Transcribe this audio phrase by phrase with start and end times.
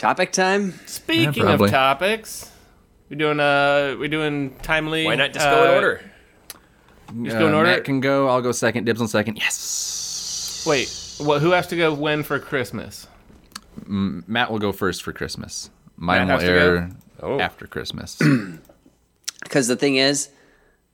[0.00, 0.72] Topic time.
[0.86, 2.50] Speaking Yeah, of topics,
[3.10, 5.04] we doing uh we doing timely.
[5.04, 6.00] Why not just go in uh, order?
[7.22, 7.68] Just go in Uh, order.
[7.70, 8.26] Matt can go.
[8.26, 8.84] I'll go second.
[8.84, 9.36] Dibs on second.
[9.36, 10.64] Yes.
[10.66, 11.42] Wait, what?
[11.42, 13.08] Who has to go when for Christmas?
[13.86, 15.68] Matt will go first for Christmas.
[15.98, 16.58] Mine Matt will has to go?
[16.76, 16.90] air
[17.22, 17.38] Oh.
[17.38, 18.18] after Christmas.
[19.42, 20.28] Because the thing is,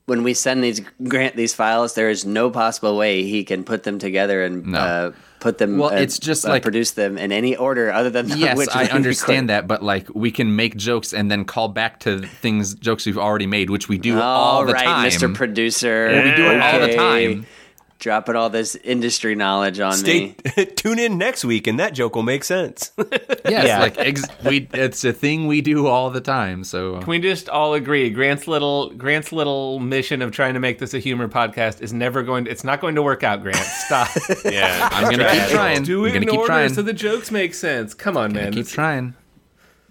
[0.07, 3.83] when we send these grant these files, there is no possible way he can put
[3.83, 4.79] them together and No.
[4.79, 5.79] uh, put them.
[5.79, 8.69] Well, uh, it's just uh, like- produce them in any order other than yes, which
[8.75, 12.75] I understand that, but like we can make jokes and then call back to things
[12.75, 14.23] jokes we've already made, which we do all
[14.61, 15.09] All the time.
[15.11, 15.35] Mr.
[15.35, 16.09] Producer.
[16.09, 17.47] we do it all the time.
[17.99, 20.65] Dropping all this industry knowledge on Stay me.
[20.77, 22.93] tune in next week, and that joke will make sense.
[23.49, 23.79] Yes, Yeah.
[23.79, 26.65] like ex- we, it's a thing we do all the time.
[26.65, 30.81] So Can we just all agree Grant's little Grant's little mission of trying to make
[30.81, 33.57] this a humor podcast is never going to it's not going to work out, Grant.
[33.57, 34.09] Stop.
[34.45, 35.85] yeah, I'm gonna keep trying.
[35.85, 36.75] Do I'm it gonna in keep order trying.
[36.75, 37.95] so the jokes make sense.
[37.95, 38.53] Come on, man.
[38.53, 39.15] keep This- trying.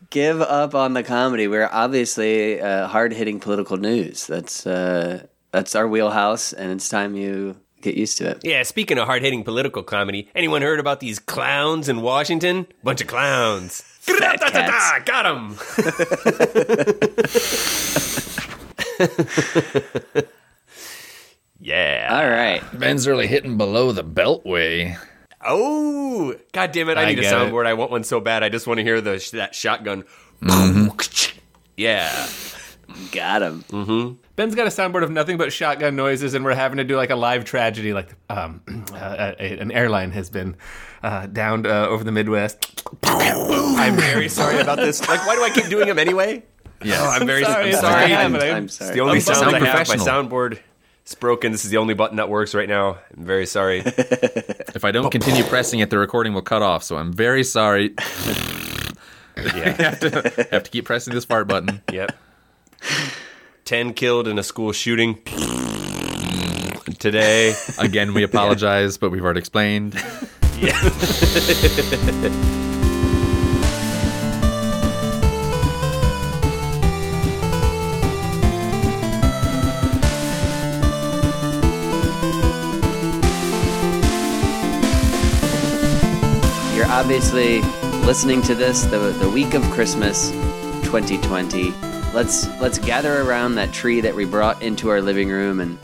[0.09, 1.47] Give up on the comedy.
[1.47, 4.27] We're obviously uh, hard hitting political news.
[4.27, 8.39] That's uh, that's our wheelhouse, and it's time you get used to it.
[8.43, 12.67] Yeah, speaking of hard hitting political comedy, anyone heard about these clowns in Washington?
[12.83, 13.81] Bunch of clowns.
[14.05, 15.05] Fat cats.
[15.05, 15.57] Got him.
[21.59, 22.07] yeah.
[22.11, 22.61] All right.
[22.79, 24.97] Ben's really hitting below the beltway.
[25.47, 26.97] Oh, god damn it!
[26.97, 27.35] I, I need a get it.
[27.35, 27.67] soundboard.
[27.67, 28.41] I want one so bad.
[28.43, 30.03] I just want to hear the that shotgun.
[30.41, 31.31] Mm-hmm.
[31.77, 32.27] Yeah.
[33.11, 34.17] Got him.
[34.35, 37.09] Ben's got a soundboard of nothing but shotgun noises, and we're having to do like
[37.09, 37.93] a live tragedy.
[37.93, 38.61] Like um,
[38.93, 40.55] uh, a, an airline has been
[41.03, 42.83] uh, downed uh, over the Midwest.
[43.03, 45.07] I'm very sorry about this.
[45.07, 46.43] Like, why do I keep doing them anyway?
[46.83, 48.13] Yeah, Oh, I'm very sorry, I'm sorry.
[48.13, 48.93] I'm, but I- I'm It's sorry.
[48.93, 49.87] the only I'm sounds sound I have.
[49.87, 50.59] My soundboard
[51.05, 51.51] is broken.
[51.51, 52.97] This is the only button that works right now.
[53.17, 53.81] I'm very sorry.
[54.75, 56.83] If I don't continue pressing it, the recording will cut off.
[56.83, 57.93] So I'm very sorry.
[59.37, 59.69] Yeah.
[59.81, 61.81] have, to, have to keep pressing this fart button.
[61.91, 62.15] Yep.
[63.65, 65.15] 10 killed in a school shooting
[66.99, 67.55] today.
[67.79, 69.95] Again, we apologize, but we've already explained.
[86.75, 87.61] You're obviously
[88.05, 90.29] listening to this the, the week of Christmas
[90.83, 91.84] 2020.
[92.15, 95.77] Let's let's gather around that tree that we brought into our living room and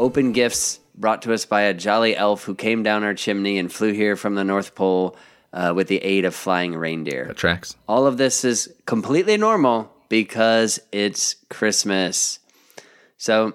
[0.00, 3.72] open gifts brought to us by a jolly elf who came down our chimney and
[3.72, 5.16] flew here from the North Pole
[5.52, 7.26] uh, with the aid of flying reindeer.
[7.26, 7.76] That tracks.
[7.86, 12.40] All of this is completely normal because it's Christmas.
[13.16, 13.54] So,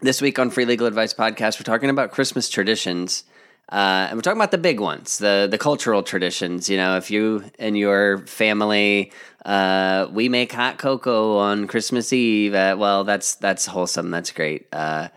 [0.00, 3.24] this week on Free Legal Advice Podcast, we're talking about Christmas traditions.
[3.70, 6.70] Uh, and we're talking about the big ones, the the cultural traditions.
[6.70, 9.12] You know, if you and your family,
[9.44, 12.52] uh, we make hot cocoa on Christmas Eve.
[12.52, 14.10] Well, that's that's wholesome.
[14.10, 15.08] That's great uh,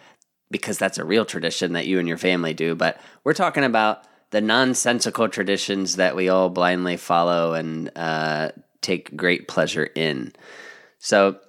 [0.49, 2.75] because that's a real tradition that you and your family do.
[2.75, 8.51] But we're talking about the nonsensical traditions that we all blindly follow and uh,
[8.81, 10.33] take great pleasure in.
[10.99, 11.39] So,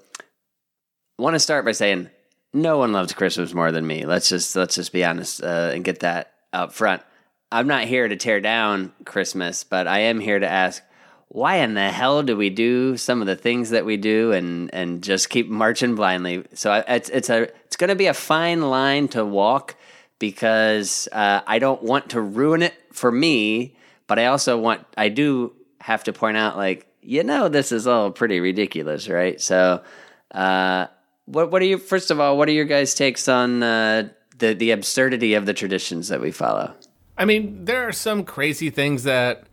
[1.18, 2.10] want to start by saying
[2.52, 4.04] no one loves Christmas more than me.
[4.04, 7.02] Let's just let's just be honest uh, and get that out front.
[7.50, 10.82] I'm not here to tear down Christmas, but I am here to ask
[11.28, 14.72] why in the hell do we do some of the things that we do and
[14.74, 16.44] and just keep marching blindly?
[16.52, 19.74] So it's it's a it's going to be a fine line to walk
[20.18, 23.76] because uh, I don't want to ruin it for me,
[24.06, 27.86] but I also want I do have to point out like you know this is
[27.86, 29.40] all pretty ridiculous, right?
[29.40, 29.82] So.
[30.30, 30.86] Uh,
[31.26, 32.36] what what are you first of all?
[32.36, 34.08] What are your guys' takes on uh,
[34.42, 36.74] the the absurdity of the traditions that we follow?
[37.16, 39.44] I mean, there are some crazy things that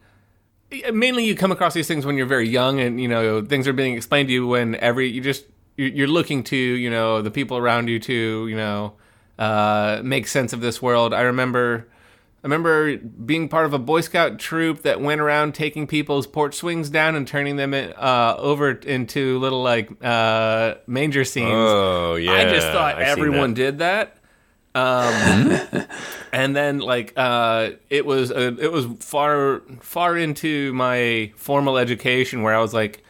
[0.94, 3.74] mainly you come across these things when you're very young, and you know things are
[3.74, 5.46] being explained to you when every you just
[5.78, 8.94] you- you're looking to you know the people around you to you know
[9.38, 11.14] uh, make sense of this world.
[11.14, 11.88] I remember.
[12.42, 16.56] I remember being part of a Boy Scout troop that went around taking people's porch
[16.56, 21.52] swings down and turning them in, uh, over into little like uh, manger scenes.
[21.52, 22.32] Oh, yeah.
[22.32, 23.56] I just thought I've everyone that.
[23.56, 24.16] did that.
[24.80, 25.60] Um,
[26.34, 32.44] and then like uh, it was uh, it was far far into my formal education
[32.44, 33.04] where I was like,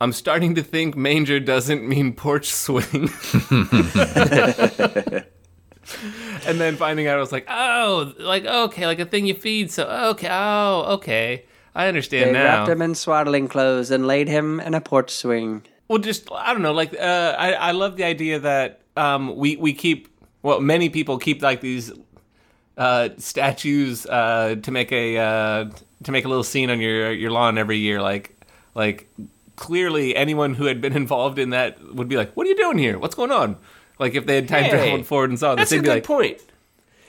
[0.00, 3.10] I'm starting to think manger doesn't mean porch swing.
[6.46, 9.70] and then finding out, I was like, oh, like okay, like a thing you feed.
[9.72, 12.44] So okay, oh okay, I understand They now.
[12.44, 15.62] wrapped him in swaddling clothes and laid him in a porch swing.
[15.88, 16.72] Well, just I don't know.
[16.72, 20.08] Like, uh, I I love the idea that um, we we keep
[20.42, 21.92] well, many people keep like these
[22.76, 25.70] uh, statues uh, to make a uh,
[26.04, 28.00] to make a little scene on your your lawn every year.
[28.00, 28.34] Like,
[28.74, 29.08] like
[29.56, 32.78] clearly anyone who had been involved in that would be like, "What are you doing
[32.78, 32.98] here?
[32.98, 33.56] What's going on?"
[33.98, 35.90] Like if they had time Hey, traveled forward and saw this, That's a good be
[35.90, 36.40] like, point.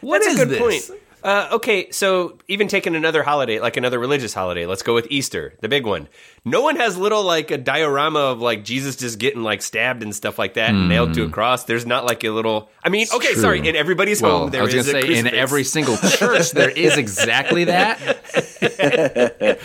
[0.01, 1.00] "What That's is a good this?" point.
[1.23, 5.53] Uh, okay, so even taking another holiday, like another religious holiday, let's go with Easter,
[5.61, 6.07] the big one.
[6.45, 10.15] No one has little like a diorama of like Jesus just getting like stabbed and
[10.15, 11.65] stuff like that and nailed to a cross.
[11.65, 12.69] There's not like a little.
[12.83, 13.41] I mean, okay, true.
[13.41, 13.67] sorry.
[13.67, 16.51] In everybody's Well, home, there I was is gonna a say in every single church
[16.51, 17.99] there is exactly that.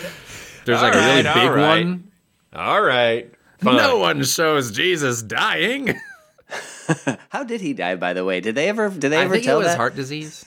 [0.65, 1.85] There's like a really big alright.
[1.85, 2.11] one.
[2.53, 3.77] All right, fine.
[3.77, 5.95] No one shows Jesus dying.
[7.29, 7.95] How did he die?
[7.95, 8.89] By the way, did they ever?
[8.89, 9.77] Did they I ever think it tell was that?
[9.77, 10.45] heart disease.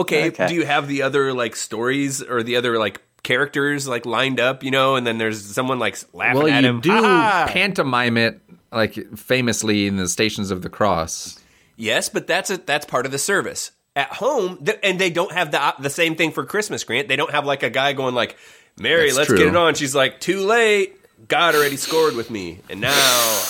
[0.00, 0.48] Okay, Okay.
[0.48, 4.62] do you have the other like stories or the other like characters like lined up?
[4.62, 6.80] You know, and then there's someone like laughing Well, at you him.
[6.80, 8.40] do "Ah!" pantomime it
[8.72, 11.38] like famously in the Stations of the Cross.
[11.76, 13.70] Yes, but that's a, that's part of the service.
[13.96, 17.08] At home, th- and they don't have the the same thing for Christmas, Grant.
[17.08, 18.36] They don't have like a guy going like,
[18.78, 19.38] "Mary, That's let's true.
[19.38, 20.96] get it on." She's like, "Too late.
[21.28, 22.92] God already scored with me, and now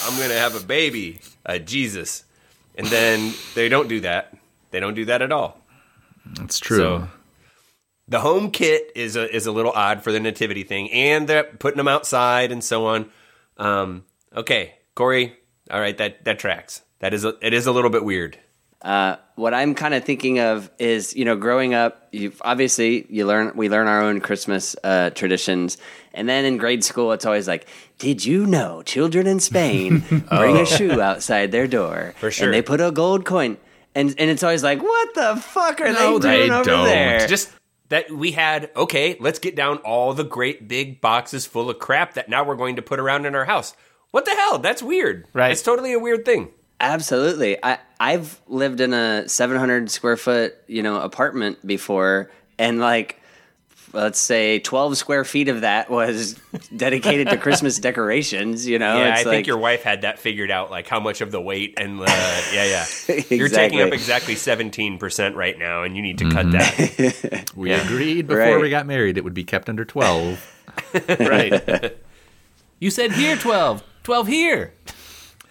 [0.06, 2.24] I'm gonna have a baby, a Jesus."
[2.76, 4.32] And then they don't do that.
[4.70, 5.59] They don't do that at all.
[6.40, 6.78] It's true.
[6.78, 7.08] So-
[8.08, 11.44] The home kit is a is a little odd for the nativity thing, and they're
[11.44, 13.10] putting them outside and so on.
[13.56, 15.36] Um, okay, Corey.
[15.70, 16.82] All right, that that tracks.
[16.98, 18.38] That is a, it is a little bit weird.
[18.82, 23.26] Uh, what I'm kind of thinking of is, you know, growing up, you obviously you
[23.26, 25.76] learn we learn our own Christmas uh, traditions,
[26.14, 27.68] and then in grade school, it's always like,
[27.98, 30.00] did you know children in Spain
[30.30, 32.46] bring a shoe outside their door, For sure.
[32.46, 33.58] and they put a gold coin,
[33.94, 36.84] and and it's always like, what the fuck are No, they doing they over don't.
[36.84, 37.26] there?
[37.26, 37.50] just
[37.88, 42.14] that we had okay let's get down all the great big boxes full of crap
[42.14, 43.74] that now we're going to put around in our house
[44.12, 45.50] what the hell that's weird Right.
[45.50, 46.50] it's totally a weird thing
[46.82, 47.62] Absolutely.
[47.62, 53.20] I I've lived in a 700 square foot, you know, apartment before and like
[53.92, 56.34] let's say 12 square feet of that was
[56.76, 58.96] dedicated to Christmas decorations, you know.
[58.98, 61.40] yeah i it's think your wife had that figured out like how much of the
[61.40, 62.04] weight and uh,
[62.52, 67.50] yeah yeah you're taking up exactly 17% right now and you need to cut that
[67.56, 68.60] we agreed before Right.
[68.60, 70.56] we got married it would be kept under 12.
[71.20, 71.96] right.
[72.78, 73.82] you said here 12.
[74.04, 74.72] 12 here.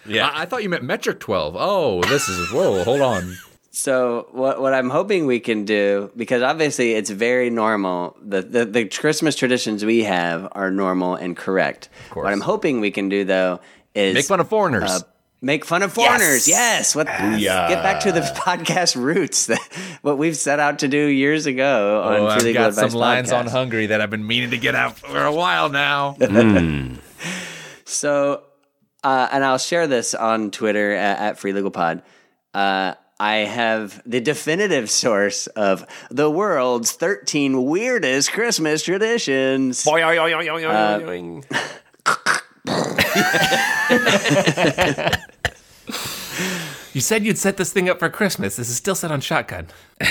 [0.05, 1.55] yeah I, I thought you meant metric 12.
[1.57, 3.35] Oh, this is, whoa, hold on.
[3.71, 8.65] So what what I'm hoping we can do because obviously it's very normal the, the
[8.65, 11.89] the Christmas traditions we have are normal and correct.
[12.13, 13.59] What I'm hoping we can do though
[13.93, 14.89] is Make fun of foreigners.
[14.89, 14.99] uh,
[15.41, 16.47] make fun of foreigners.
[16.47, 16.95] Yes.
[16.95, 19.61] What get back to the podcast roots that
[20.01, 22.99] what we've set out to do years ago on oh, I've Legal got Advice some
[22.99, 23.51] lines on Podcast.
[23.51, 26.17] Hungary that I've been meaning to get out for a while now.
[27.85, 28.43] So,
[29.03, 32.03] uh, and I'll share this on Twitter at, at Free Legal Pod.
[32.53, 39.83] Uh, I have the definitive source of the world's 13 weirdest Christmas traditions.
[41.01, 41.43] Boing.
[46.93, 48.55] You said you'd set this thing up for Christmas.
[48.55, 49.67] This is still set on shotgun.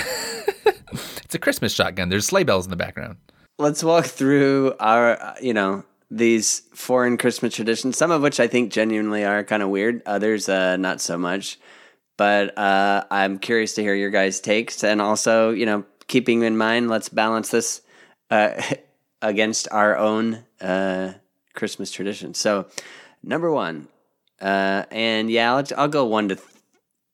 [1.28, 2.08] It's a Christmas shotgun.
[2.08, 3.18] There's sleigh bells in the background.
[3.58, 8.46] Let's walk through our, uh, you know, these foreign Christmas traditions, some of which I
[8.46, 11.58] think genuinely are kind of weird, others uh, not so much.
[12.18, 16.58] But uh, I'm curious to hear your guys' takes, and also, you know, keeping in
[16.58, 17.80] mind, let's balance this
[18.30, 18.60] uh,
[19.22, 21.14] against our own uh,
[21.54, 22.34] Christmas tradition.
[22.34, 22.66] So,
[23.22, 23.86] number one,
[24.42, 26.34] uh, and yeah, I'll, I'll go one to.
[26.34, 26.46] Th-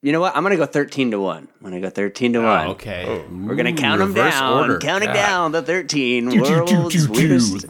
[0.01, 0.37] you know what?
[0.37, 1.49] I'm gonna go thirteen to one.
[1.57, 2.67] I'm gonna go thirteen to one.
[2.67, 3.25] Oh, okay.
[3.31, 4.79] We're gonna count them reverse down, order.
[4.79, 7.67] counting down the thirteen world's weirdest.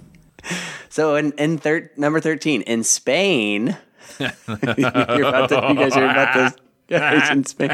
[0.88, 3.76] So in in thir- number thirteen in Spain,
[4.18, 6.60] you're about to, you guys are about this.
[6.88, 7.70] Guys in Spain.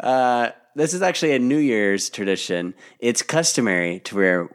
[0.00, 2.74] Uh, this is actually a New Year's tradition.
[2.98, 4.48] It's customary to wear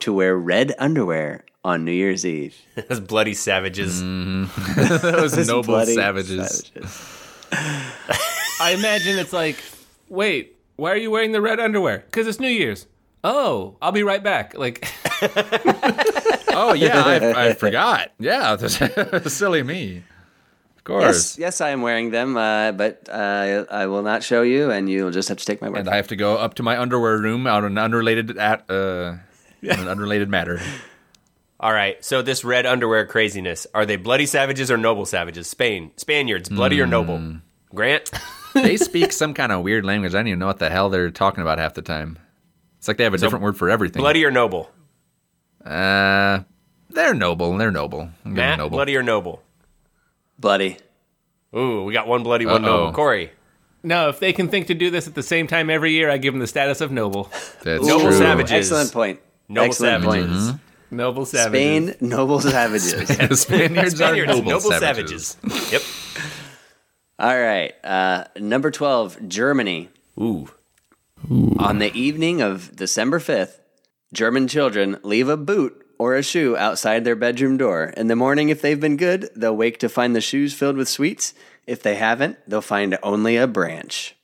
[0.00, 2.56] to wear red underwear on New Year's Eve.
[2.88, 4.00] Those bloody savages
[4.76, 6.64] Those Those noble savages.
[6.72, 7.18] savages.
[8.60, 9.56] I imagine it's like,
[10.08, 11.98] wait, why are you wearing the red underwear?
[12.06, 12.86] Because it's New Year's.
[13.24, 14.56] Oh, I'll be right back.
[14.56, 14.88] Like,
[16.54, 18.10] Oh, yeah, I, I forgot.
[18.18, 20.02] Yeah, silly me.
[20.82, 21.38] Of course.
[21.38, 24.90] Yes, yes, I am wearing them, uh, but uh, I will not show you, and
[24.90, 25.78] you'll just have to take my word.
[25.78, 29.14] And I have to go up to my underwear room out an unrelated at uh,
[29.62, 30.60] on an unrelated matter.
[31.60, 35.92] all right so this red underwear craziness are they bloody savages or noble savages spain
[35.96, 37.36] spaniards bloody or noble
[37.72, 38.10] grant
[38.54, 40.14] They speak some kind of weird language.
[40.14, 42.18] I don't even know what the hell they're talking about half the time.
[42.78, 44.00] It's like they have a different word for everything.
[44.02, 44.70] bloody or noble
[45.64, 46.40] Uh,
[46.90, 47.56] they're noble.
[47.56, 48.10] They're noble.
[48.24, 48.76] I'm matt noble.
[48.76, 49.42] bloody or noble
[50.42, 50.76] Bloody.
[51.56, 52.76] Ooh, we got one bloody, one Uh-oh.
[52.80, 52.92] noble.
[52.92, 53.30] Corey,
[53.82, 56.18] no, if they can think to do this at the same time every year, I
[56.18, 57.30] give them the status of noble.
[57.62, 58.12] That's Noble true.
[58.18, 58.52] savages.
[58.52, 59.20] Excellent point.
[59.48, 60.48] Noble Excellent savages.
[60.50, 60.60] point.
[60.90, 61.94] Noble savages.
[61.94, 62.90] Spain, noble savages.
[63.40, 65.36] Spaniards, Spaniards, are noble, noble savages.
[65.40, 65.72] savages.
[65.72, 65.82] yep.
[67.18, 67.72] All right.
[67.84, 69.88] Uh, number 12, Germany.
[70.20, 70.48] Ooh.
[71.58, 73.60] On the evening of December 5th,
[74.12, 77.92] German children leave a boot or a shoe outside their bedroom door.
[77.96, 80.88] In the morning, if they've been good, they'll wake to find the shoes filled with
[80.88, 81.32] sweets.
[81.64, 84.16] If they haven't, they'll find only a branch.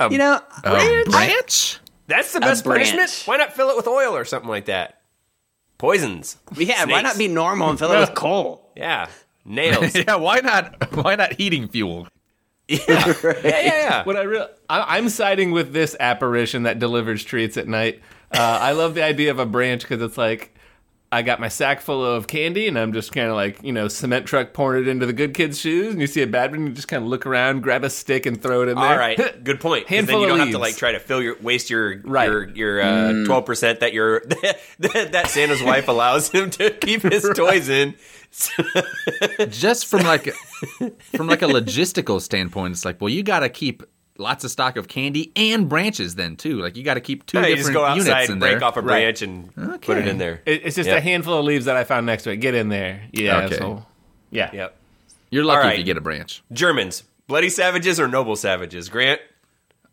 [0.00, 1.78] A you know, A branch?
[2.08, 3.22] That's the best punishment.
[3.24, 5.00] Why not fill it with oil or something like that?
[5.78, 6.38] Poisons.
[6.56, 8.72] yeah, why not be normal and fill it with coal?
[8.74, 9.08] Yeah.
[9.44, 9.94] Nails.
[9.94, 10.92] Yeah, why not?
[10.94, 12.08] Why not heating fuel?
[12.68, 14.04] yeah, yeah, yeah.
[14.04, 18.00] What I real I, I'm siding with this apparition that delivers treats at night.
[18.32, 20.53] Uh, I love the idea of a branch because it's like
[21.14, 23.88] I got my sack full of candy and I'm just kind of like you know
[23.88, 26.66] cement truck pouring it into the good kid's shoes, and you see a bad one,
[26.66, 28.84] you just kind of look around, grab a stick, and throw it in there.
[28.84, 29.84] All right, good point.
[29.86, 32.28] 'Cause Handful then you don't have to like try to fill your waste your Right.
[32.28, 34.58] your your uh, twelve percent that your that,
[35.12, 37.94] that Santa's wife allows him to keep his toys in.
[39.48, 40.32] Just from like
[41.16, 43.82] from like a logistical standpoint, it's like, well, you got to keep
[44.18, 46.58] lots of stock of candy and branches then too.
[46.60, 48.42] Like you got to keep two Yeah, you different just go units outside in and
[48.42, 48.52] there.
[48.52, 48.86] break off a Right.
[48.86, 50.40] branch and put it in there.
[50.46, 50.96] It's just Yeah.
[50.96, 52.36] a handful of leaves that I found next to it.
[52.36, 53.02] Get in there.
[53.12, 53.44] Yeah.
[53.46, 53.56] Okay.
[53.56, 53.84] So,
[54.30, 54.50] yeah.
[54.52, 54.76] Yep.
[55.30, 56.42] You're lucky All if you get a branch.
[56.52, 58.88] Germans, bloody savages or noble savages?
[58.88, 59.20] Grant,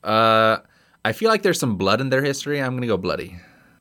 [0.04, 0.58] Uh,
[1.04, 2.62] I feel like there's some blood in their history.
[2.62, 3.38] I'm gonna go bloody.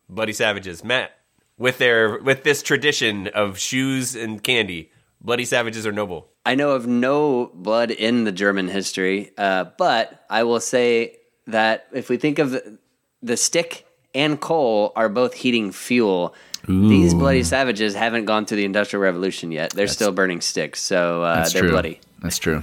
[0.08, 0.82] bloody savages.
[0.82, 1.12] Matt,
[1.58, 6.29] with their with this tradition of shoes and candy, bloody savages or noble?
[6.44, 11.16] I know of no blood in the German history, uh, but I will say
[11.46, 12.78] that if we think of the,
[13.22, 16.34] the stick and coal are both heating fuel,
[16.66, 19.70] these bloody savages haven't gone through the Industrial Revolution yet.
[19.70, 21.70] They're still burning sticks, so uh, That's they're true.
[21.70, 22.00] bloody.
[22.20, 22.62] That's true.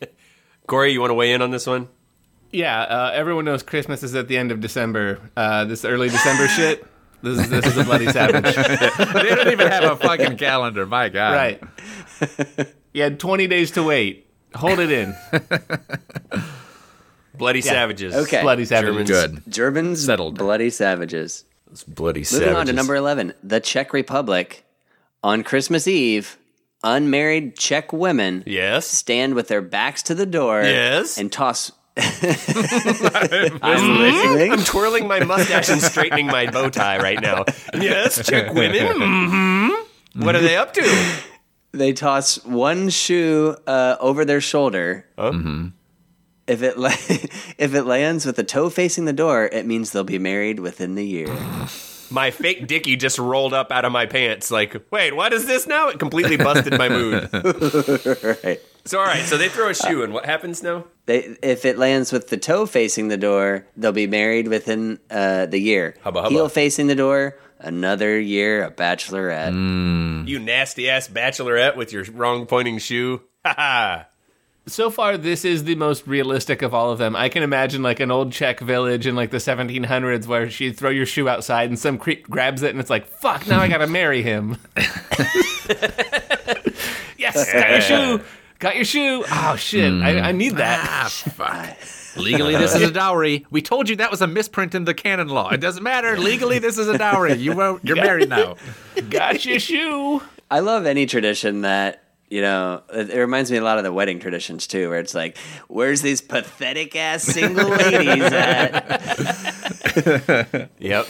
[0.66, 1.88] Corey, you want to weigh in on this one?
[2.50, 5.20] Yeah, uh, everyone knows Christmas is at the end of December.
[5.36, 6.86] Uh, this early December shit.
[7.22, 8.44] This is this is a bloody savage.
[8.54, 10.86] they don't even have a fucking calendar.
[10.86, 11.32] My God.
[11.32, 12.74] right.
[12.92, 14.26] You had 20 days to wait.
[14.54, 15.14] Hold it in.
[17.34, 18.14] Bloody savages.
[18.14, 18.42] Okay.
[18.42, 18.88] Bloody savage.
[19.06, 19.10] Germans.
[19.10, 19.42] Good.
[19.52, 20.38] Germans, Settled.
[20.38, 21.44] bloody savages.
[21.70, 22.56] It's bloody Moving savages.
[22.56, 24.64] on to number 11, the Czech Republic.
[25.22, 26.36] On Christmas Eve,
[26.82, 28.86] unmarried Czech women Yes.
[28.86, 31.18] stand with their backs to the door Yes.
[31.18, 31.70] and toss.
[31.98, 34.52] I'm I'm listening.
[34.52, 37.44] I'm twirling my mustache and straightening my bow tie right now.
[37.74, 38.86] Yes, Czech women.
[38.96, 40.22] Mm-hmm.
[40.24, 40.82] What are they up to?
[41.72, 45.06] They toss one shoe uh, over their shoulder.
[45.18, 45.70] Oh.
[46.46, 46.88] If it la-
[47.58, 50.94] if it lands with the toe facing the door, it means they'll be married within
[50.94, 51.28] the year.
[52.10, 54.50] My fake dicky just rolled up out of my pants.
[54.50, 55.88] Like, wait, what is this now?
[55.88, 57.28] It completely busted my mood.
[58.42, 58.62] right.
[58.86, 60.86] So, all right, so they throw a shoe, and what happens now?
[61.04, 65.44] They, if it lands with the toe facing the door, they'll be married within uh,
[65.44, 65.96] the year.
[66.00, 66.32] Hubba hubba.
[66.32, 70.28] Heel facing the door, another year, a bachelorette.
[70.28, 73.22] You nasty ass bachelorette with your wrong pointing shoe.
[73.44, 74.06] Ha ha.
[74.66, 77.16] So far, this is the most realistic of all of them.
[77.16, 80.90] I can imagine like an old Czech village in like the 1700s where she'd throw
[80.90, 83.86] your shoe outside and some creep grabs it and it's like, fuck, now I gotta
[83.88, 84.58] marry him.
[87.16, 88.20] yes, got your shoe.
[88.58, 89.24] Got your shoe.
[89.30, 89.90] Oh, shit.
[90.02, 90.86] I, I need that.
[90.86, 91.76] Ah, fuck.
[92.18, 93.46] Legally, this is a dowry.
[93.50, 95.50] We told you that was a misprint in the canon law.
[95.50, 96.18] It doesn't matter.
[96.18, 97.34] Legally, this is a dowry.
[97.34, 98.56] You won't, you're married now.
[99.10, 100.22] Got your shoe.
[100.50, 102.82] I love any tradition that you know.
[102.92, 105.36] It, it reminds me a lot of the wedding traditions too, where it's like,
[105.68, 108.88] "Where's these pathetic ass single ladies at?"
[110.78, 111.06] Yep.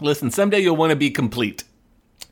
[0.00, 1.62] Listen, someday you'll want to be complete.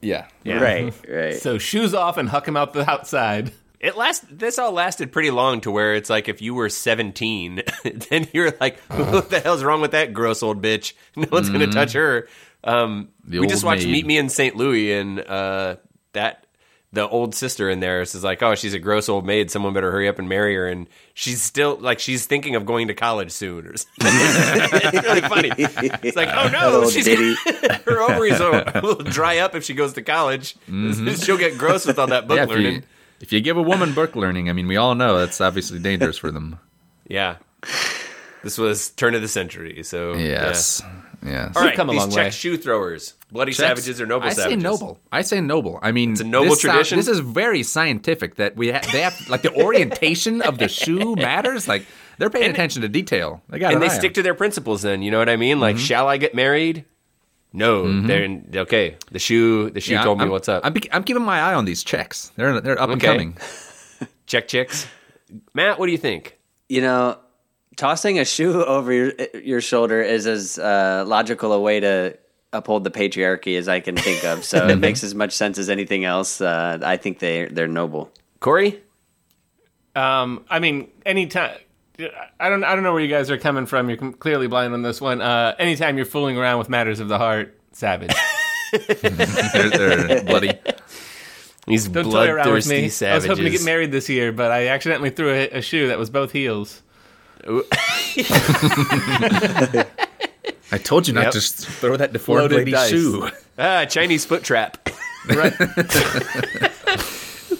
[0.01, 0.27] Yeah.
[0.45, 1.35] Right, right.
[1.37, 3.53] So shoes off and huck him out the outside.
[3.83, 4.25] It last.
[4.39, 7.63] This all lasted pretty long to where it's like if you were 17,
[8.11, 10.95] then you're like, what the hell's wrong with that gross old bitch?
[11.17, 12.29] No one's gonna touch her.
[12.65, 13.93] Um, The we just watched maid.
[13.93, 14.55] Meet Me in St.
[14.57, 15.77] Louis, and uh,
[16.13, 16.47] that
[16.93, 19.51] the old sister in there is like, oh, she's a gross old maid.
[19.51, 20.69] Someone better hurry up and marry her.
[20.69, 23.97] And she's still like, she's thinking of going to college soon, or something.
[24.07, 25.51] it's really funny.
[25.59, 30.03] It's like, oh no, she's her ovaries will, will dry up if she goes to
[30.03, 30.55] college.
[31.17, 32.85] She'll get gross with all that book Yeah, if learning.
[33.23, 35.79] You, if you give a woman book learning, I mean, we all know that's obviously
[35.79, 36.59] dangerous for them.
[37.09, 37.37] Yeah.
[38.43, 40.83] This was turn of the century, so Yes.
[40.83, 40.83] Yes.
[41.25, 41.53] Yeah.
[41.55, 42.31] All right, come a these long Czech way.
[42.31, 44.53] shoe throwers, bloody Czechs- savages or noble I savages?
[44.53, 44.99] say noble.
[45.13, 45.79] I say noble.
[45.83, 46.97] I mean, it's a noble this sou- tradition?
[46.99, 48.37] this is very scientific.
[48.37, 51.69] That we ha- they have like the orientation of the shoe matters.
[51.69, 51.87] Like
[52.19, 53.41] they're paying attention to detail.
[53.51, 54.83] They got And an they eye stick on to their principles.
[54.83, 55.55] Then you know what I mean?
[55.57, 55.63] Mm-hmm.
[55.63, 56.85] Like, shall I get married?
[57.53, 58.03] No.
[58.07, 58.97] They're in, okay.
[59.11, 59.71] The shoe.
[59.71, 60.65] The shoe Yeah, told me I'm- what's up.
[60.65, 62.33] I'm, I'm keeping my eye on these checks.
[62.37, 63.37] They're they're up and coming.
[64.27, 64.87] Check chicks.
[65.55, 66.39] Matt, what do you think?
[66.69, 67.19] You know,
[67.77, 72.17] tossing a shoe over your your shoulder is as uh, logical a way to
[72.55, 74.45] uphold the patriarchy as I can think of.
[74.45, 76.41] So it makes as much sense as anything else.
[76.41, 78.11] Uh, I think they they're noble.
[78.41, 78.81] Corey?
[79.95, 81.57] Um, I mean, anytime.
[82.41, 82.65] I don't.
[82.65, 83.89] I don't know where you guys are coming from.
[83.89, 85.21] You're com- clearly blind on this one.
[85.21, 88.13] Uh, anytime you're fooling around with matters of the heart, savage.
[88.73, 89.11] they're,
[89.71, 90.53] they're bloody.
[91.67, 92.81] These Don't toy around with me.
[92.81, 95.63] bloodthirsty I was hoping to get married this year, but I accidentally threw a, a
[95.63, 96.83] shoe that was both heels.
[100.71, 101.33] I told you not Yep.
[101.35, 102.91] to throw that deformed Loaded lady dice.
[102.91, 103.29] shoe.
[103.59, 104.89] Ah, Chinese foot trap.
[105.29, 105.53] Right.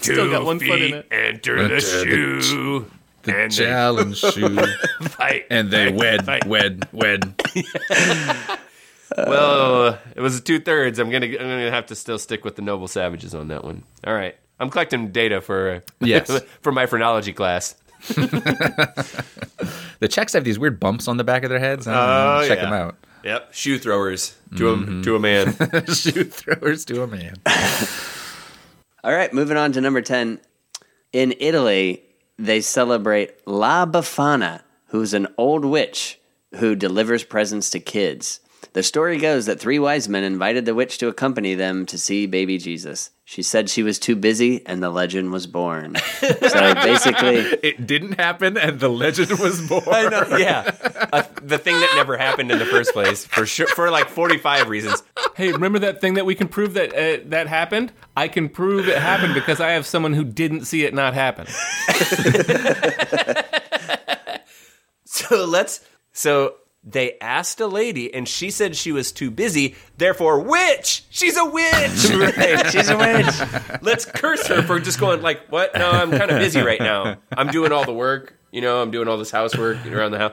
[0.01, 1.07] Still got one foot in it.
[1.13, 2.91] Enter Enter the the shoe.
[3.23, 4.57] The And they challenge shoe.
[5.03, 5.47] fight.
[5.51, 6.47] And they fight, wed, fight.
[6.47, 7.35] wed, wed.
[9.17, 10.99] Well, it was two thirds.
[10.99, 13.83] I'm gonna I'm gonna have to still stick with the noble savages on that one.
[14.07, 16.41] All right, I'm collecting data for Yes.
[16.63, 17.75] for my phrenology class.
[20.01, 21.87] The Czechs have these weird bumps on the back of their heads.
[21.87, 22.41] I don't know.
[22.45, 22.65] Oh, Check yeah.
[22.65, 22.97] them out.
[23.23, 25.03] Yep, shoe throwers to a mm-hmm.
[25.03, 25.53] to a man.
[25.95, 27.37] shoe throwers to a man.
[29.05, 30.41] All right, moving on to number 10.
[31.13, 32.03] In Italy,
[32.39, 36.21] they celebrate La Befana, who's an old witch
[36.57, 38.41] who delivers presents to kids.
[38.75, 42.27] The story goes that three wise men invited the witch to accompany them to see
[42.27, 43.11] baby Jesus.
[43.33, 45.97] She said she was too busy and the legend was born.
[46.21, 49.85] so basically, It didn't happen, and the legend was born.
[49.89, 50.71] I know, yeah,
[51.15, 54.69] uh, the thing that never happened in the first place for sure for like 45
[54.69, 55.03] reasons.
[55.35, 57.93] Hey, remember that thing that we can prove that uh, that happened?
[58.15, 61.47] I can prove it happened because I have someone who didn't see it not happen.
[65.05, 66.55] So let's so.
[66.85, 69.77] They asked a lady, and she said she was too busy.
[69.99, 71.05] Therefore, witch.
[71.11, 72.11] She's a witch.
[72.37, 73.81] right, she's a witch.
[73.83, 75.75] Let's curse her for just going like, "What?
[75.77, 77.19] No, I'm kind of busy right now.
[77.31, 78.37] I'm doing all the work.
[78.51, 80.33] You know, I'm doing all this housework around the house.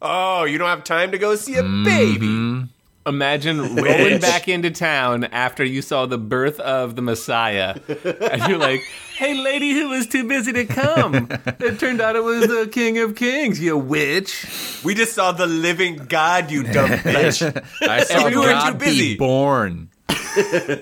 [0.00, 1.84] Oh, you don't have time to go see a mm-hmm.
[1.84, 2.68] baby?
[3.08, 8.58] Imagine rolling back into town after you saw the birth of the Messiah, and you're
[8.58, 8.82] like,
[9.16, 11.28] "Hey, lady, who was too busy to come?
[11.58, 14.46] It turned out it was the King of Kings, you witch."
[14.84, 17.42] We just saw the living God, you dumb bitch.
[17.82, 19.14] I saw And you were God too busy.
[19.14, 19.90] be born.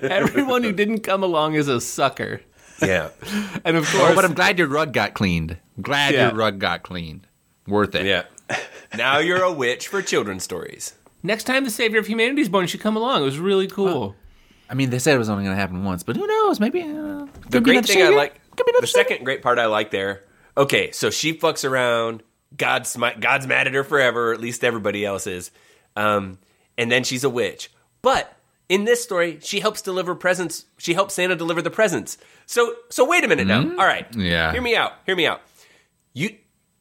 [0.03, 2.41] Everyone who didn't come along is a sucker.
[2.81, 3.09] yeah,
[3.65, 5.57] And of course, Oh, but I'm glad your rug got cleaned.
[5.81, 6.27] Glad Yeah.
[6.27, 7.25] your rug got cleaned.
[7.67, 8.05] Worth it.
[8.05, 8.23] yeah.
[8.97, 10.93] Now you're a witch for children's stories.
[11.27, 13.21] Next time the Savior of Humanity is born, you should come along.
[13.21, 14.15] It was really cool.
[14.69, 16.59] I mean, they said it was only going to happen once, but who knows?
[16.59, 16.81] Maybe.
[16.81, 18.41] Uh, The great thing I like,
[18.81, 20.23] the second great part I like there.
[20.57, 22.23] Okay, so she fucks around.
[22.55, 24.33] God's God's mad at her forever.
[24.33, 25.51] At least everybody else is.
[25.95, 26.39] Um,
[26.77, 27.69] and then she's a witch.
[28.01, 28.33] But
[28.69, 30.65] in this story, she helps deliver presents.
[30.77, 32.17] She helps Santa deliver the presents.
[32.45, 33.61] So so wait a minute now.
[33.61, 34.07] All right.
[34.15, 34.51] Yeah.
[34.51, 34.93] Hear me out.
[35.05, 35.41] Hear me out.
[36.13, 36.35] You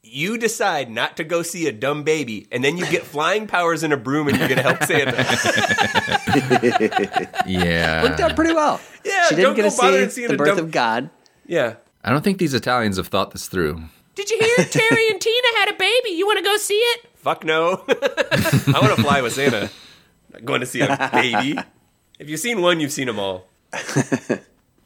[0.06, 3.82] you decide not to go see a dumb baby, and then you get flying powers
[3.82, 5.16] and a broom, and you're gonna help Santa.
[7.46, 8.02] Yeah.
[8.02, 8.80] Worked out pretty well.
[9.04, 10.70] Yeah, she don't didn't get go bother to and see seeing the birth dumb- of
[10.70, 11.10] God.
[11.46, 11.76] yeah.
[12.04, 13.82] I don't think these Italians have thought this through.
[14.14, 16.10] Did you hear Terry and Tina had a baby?
[16.10, 17.00] You want to go see it?
[17.16, 17.82] Fuck no.
[17.88, 19.70] I want to fly with Santa.
[20.32, 21.58] Not going to see a baby.
[22.20, 23.46] If you've seen one, you've seen them all.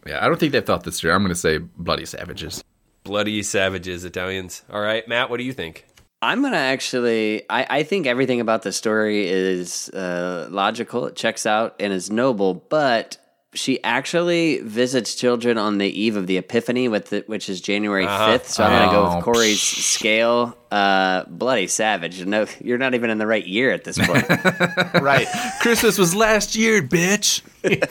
[0.06, 1.12] Yeah, I don't think they've thought this through.
[1.12, 2.64] I'm going to say bloody savages.
[3.10, 4.62] Bloody savages, Italians.
[4.72, 5.84] All right, Matt, what do you think?
[6.22, 7.42] I'm gonna actually.
[7.50, 11.06] I, I think everything about the story is uh, logical.
[11.06, 12.54] It checks out and is noble.
[12.54, 13.18] But
[13.52, 18.06] she actually visits children on the eve of the Epiphany, with the, which is January
[18.06, 18.44] 5th.
[18.44, 20.56] So I'm gonna go Oh, with Corey's scale.
[20.70, 22.24] Uh, bloody savage.
[22.24, 24.24] No, you're not even in the right year at this point.
[25.02, 25.26] Right.
[25.62, 27.42] Christmas was last year, bitch.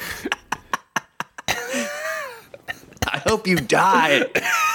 [3.12, 4.26] I hope you die.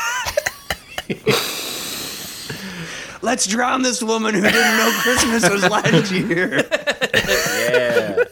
[3.22, 6.62] Let's drown this woman who didn't know Christmas was last year.
[7.70, 8.24] Yeah.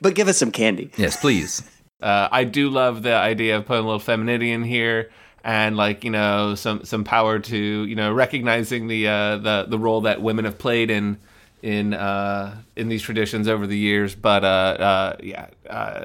[0.00, 0.92] But give us some candy.
[0.96, 1.62] Yes, please.
[2.00, 5.10] Uh, I do love the idea of putting a little femininity in here
[5.42, 9.78] and like you know some some power to you know recognizing the uh, the the
[9.78, 11.18] role that women have played in
[11.62, 14.14] in uh, in these traditions over the years.
[14.14, 16.04] But uh, uh, yeah, uh,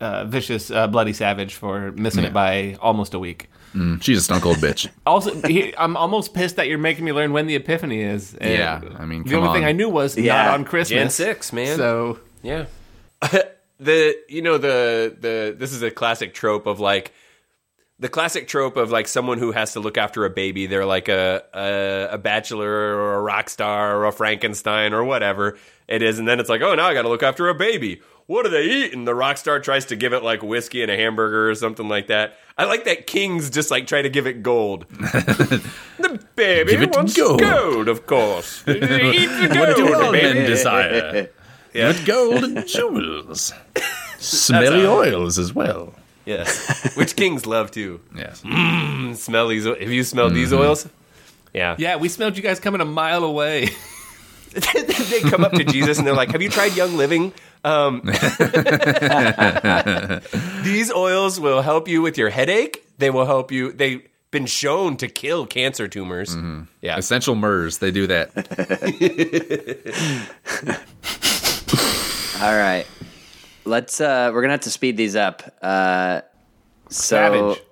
[0.00, 3.48] uh, vicious, uh, bloody savage for missing it by almost a week.
[3.74, 4.88] Mm, she's a stunk old bitch.
[5.06, 8.34] Also, he, I'm almost pissed that you're making me learn when the Epiphany is.
[8.34, 9.66] And Yeah, I mean, the come only thing.
[9.66, 10.44] I knew was Yeah.
[10.44, 10.98] not on Christmas.
[10.98, 11.76] Jan 6, man.
[11.76, 12.66] So Yeah.
[13.80, 17.12] the you know the the this is a classic trope of like
[18.00, 20.66] the classic trope of like someone who has to look after a baby.
[20.66, 25.58] They're like a a, a bachelor or a rock star or a Frankenstein or whatever
[25.88, 28.00] it is, and then it's like, oh, now I got to look after a baby.
[28.28, 28.92] What do they eat?
[28.92, 31.88] And the rock star tries to give it like whiskey and a hamburger or something
[31.88, 32.34] like that.
[32.58, 34.84] I like that kings just like try to give it gold.
[34.90, 37.40] the baby Give it wants gold.
[37.40, 38.62] gold, of course.
[38.68, 40.34] Eat the What do gold, all baby.
[40.40, 41.30] men desire?
[41.74, 41.88] Yeah.
[41.88, 43.52] with gold and jewels.
[44.18, 45.94] Smelly how- oils as well.
[46.24, 46.96] Yes.
[46.96, 48.00] Which kings love too.
[48.16, 48.40] Yes.
[49.20, 49.64] Smell these.
[49.64, 50.62] Have you smelled these Mm-hmm.
[50.62, 50.88] oils?
[51.54, 51.76] Yeah.
[51.78, 53.70] Yeah, we smelled you guys coming a mile away.
[54.52, 57.32] they come up to Jesus and they're like, "Have you tried Young Living?
[57.64, 58.02] Um,
[60.62, 62.84] these oils will help you with your headache.
[62.98, 63.72] They will help you.
[63.72, 66.36] They've been shown to kill cancer tumors.
[66.36, 66.64] Mm-hmm.
[66.82, 68.28] Yeah, Essential myrrhs, they do that.
[72.42, 72.86] All right.
[73.64, 75.42] Let's uh we're gonna have to speed these up.
[75.60, 76.22] Uh
[76.88, 77.62] so Savage.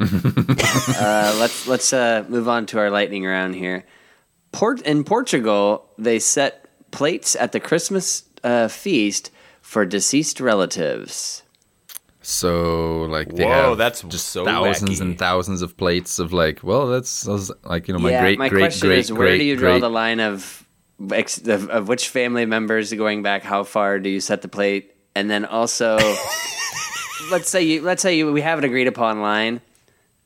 [0.98, 3.84] uh let's let's uh move on to our lightning round here.
[4.52, 11.42] Port in Portugal, they set plates at the Christmas uh, feast for deceased relatives.
[12.20, 15.00] So like they Whoa, have that's just so thousands wacky.
[15.00, 18.38] and thousands of plates of like, well, that's, that's like you know my yeah, great
[18.38, 20.64] my great question great is where great do you draw great- the line of,
[21.10, 24.94] ex- of of which family members going back how far do you set the plate
[25.16, 25.96] and then also
[27.32, 29.60] let's say you let's say you, we have an agreed upon line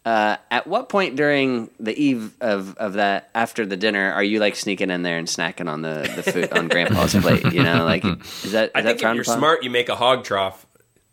[0.07, 4.38] uh, at what point during the eve of, of that after the dinner are you
[4.40, 7.85] like sneaking in there and snacking on the, the food on grandpa's plate you know
[7.85, 9.38] like is that is I that think if you're upon?
[9.38, 10.64] smart, you make a hog trough.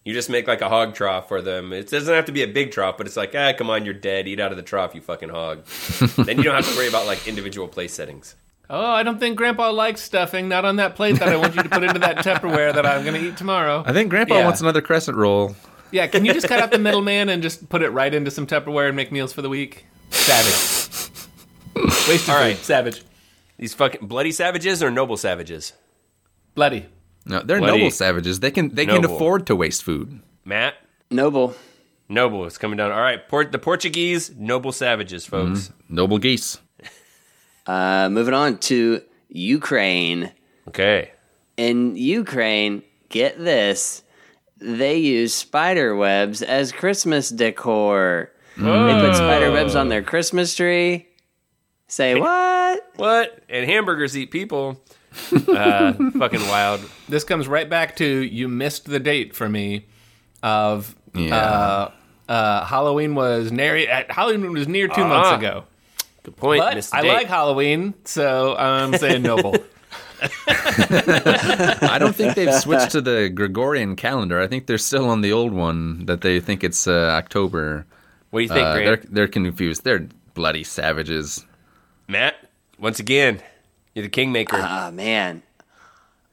[0.05, 1.71] You just make like a hog trough for them.
[1.71, 3.93] It doesn't have to be a big trough, but it's like, ah, come on, you're
[3.93, 4.27] dead.
[4.27, 5.63] Eat out of the trough, you fucking hog.
[6.17, 8.35] then you don't have to worry about like individual place settings.
[8.69, 10.49] Oh, I don't think Grandpa likes stuffing.
[10.49, 13.03] Not on that plate that I want you to put into that Tupperware that I'm
[13.05, 13.81] going to eat tomorrow.
[13.85, 14.43] I think Grandpa Yeah.
[14.45, 15.55] wants another crescent roll.
[15.93, 18.47] Yeah, can you just cut out the middleman and just put it right into some
[18.47, 19.85] Tupperware and make meals for the week?
[20.09, 20.99] Savage.
[22.07, 22.57] Wasted All food.
[22.57, 23.03] Savage.
[23.57, 25.73] These fucking bloody savages or noble savages?
[26.55, 26.87] Bloody.
[27.25, 28.39] No, they're Bloody- noble savages.
[28.39, 30.19] They can they can afford to waste food.
[30.43, 30.75] Matt,
[31.09, 31.55] noble
[32.09, 32.91] noble is coming down.
[32.91, 35.71] All right, Port the Portuguese noble savages, folks.
[35.87, 36.57] Noble geese.
[37.67, 40.31] uh, moving on to ukraine
[40.67, 41.11] Okay.
[41.57, 44.02] in Ukraine, get this,
[44.63, 48.31] they use spider webs as Christmas decor.
[48.57, 51.07] They put spider webs on their Christmas tree.
[51.87, 52.89] Say what?
[52.95, 53.39] What?
[53.49, 54.81] And hamburgers eat people.
[55.31, 56.81] Uh, fucking wild.
[57.09, 59.85] This comes right back to you missed the date for me
[60.41, 61.35] of Yeah.
[61.35, 61.91] uh,
[62.29, 65.37] uh, Halloween was near uh, Halloween was near two months Ah.
[65.37, 65.63] ago.
[66.23, 66.59] Good point.
[66.61, 67.07] But I date.
[67.13, 69.55] like Halloween, so I'm saying noble.
[70.47, 74.39] I don't think they've switched to the Gregorian calendar.
[74.41, 77.85] I think they're still on the old one that they think it's uh, October.
[78.29, 79.83] What do you think, Uh, they're they're confused.
[79.83, 81.45] They're bloody savages.
[82.07, 82.35] Matt,
[82.79, 83.41] once again,
[83.93, 84.57] you're the kingmaker.
[84.59, 85.43] Ah, man.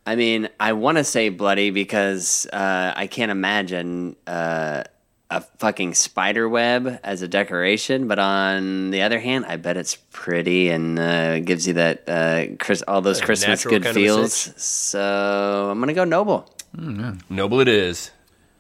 [0.07, 4.85] I mean, I want to say bloody because uh, I can't imagine uh,
[5.31, 8.09] a fucking spider web as a decoration.
[8.09, 12.57] But on the other hand, I bet it's pretty and uh, gives you that uh,
[12.59, 14.53] Chris, all those Christmas good kind of a feels.
[14.63, 16.53] So I'm gonna go noble.
[16.75, 18.11] noble it is.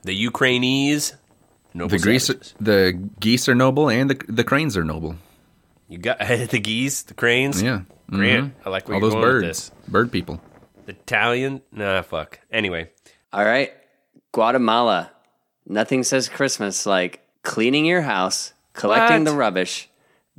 [0.02, 1.14] The Ukrainese
[1.74, 2.54] noble The geese, savages.
[2.60, 5.16] the geese are noble, and the the cranes are noble.
[5.88, 6.18] You got
[6.50, 7.60] the geese, the cranes.
[7.60, 9.70] Yeah, Grant, I like all those birds, this.
[9.88, 10.40] bird people.
[10.86, 12.40] The Italian, nah, fuck.
[12.50, 12.90] Anyway,
[13.32, 13.72] All right,
[14.32, 15.10] Guatemala.
[15.70, 19.30] Nothing says Christmas like cleaning your house, collecting What?
[19.30, 19.88] the rubbish,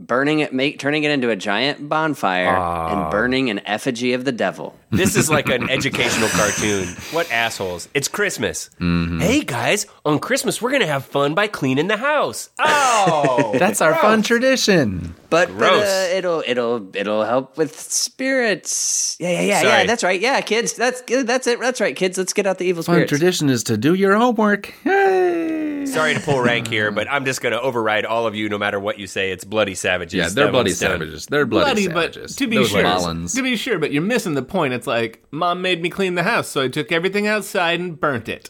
[0.07, 4.31] burning it, make turning it into a giant bonfire, and burning an effigy of the
[4.31, 4.75] devil.
[4.91, 6.87] this is like an educational cartoon.
[7.11, 7.87] What assholes!
[7.93, 8.69] It's Christmas.
[8.79, 9.19] Mm-hmm.
[9.19, 12.49] Hey guys, on Christmas we're gonna have fun by cleaning the house.
[12.59, 15.15] Oh, That's our fun tradition.
[15.29, 19.15] But, but uh, it'll it'll it'll help with spirits.
[19.19, 19.71] Yeah, yeah, yeah, Sorry.
[19.81, 19.85] yeah.
[19.87, 20.19] That's right.
[20.19, 20.73] Yeah, kids.
[20.73, 21.25] That's good.
[21.27, 21.59] That's it.
[21.59, 22.17] That's right, kids.
[22.17, 23.09] Let's get out the evil Fun spirits.
[23.09, 24.73] tradition is to do your homework.
[24.83, 25.60] Hey.
[25.85, 28.79] Sorry to pull rank here, but I'm just gonna override all of you, no matter
[28.79, 29.31] what you say.
[29.31, 30.13] It's bloody savages.
[30.13, 30.91] Yeah, they're That bloody one's done.
[30.91, 31.25] savages.
[31.27, 32.31] They're bloody, Bloody, savages.
[32.35, 33.33] but to be Those sure, Mullins.
[33.33, 34.73] to be sure, but you're missing the point.
[34.73, 38.29] It's like mom made me clean the house, so I took everything outside and burnt
[38.29, 38.49] it.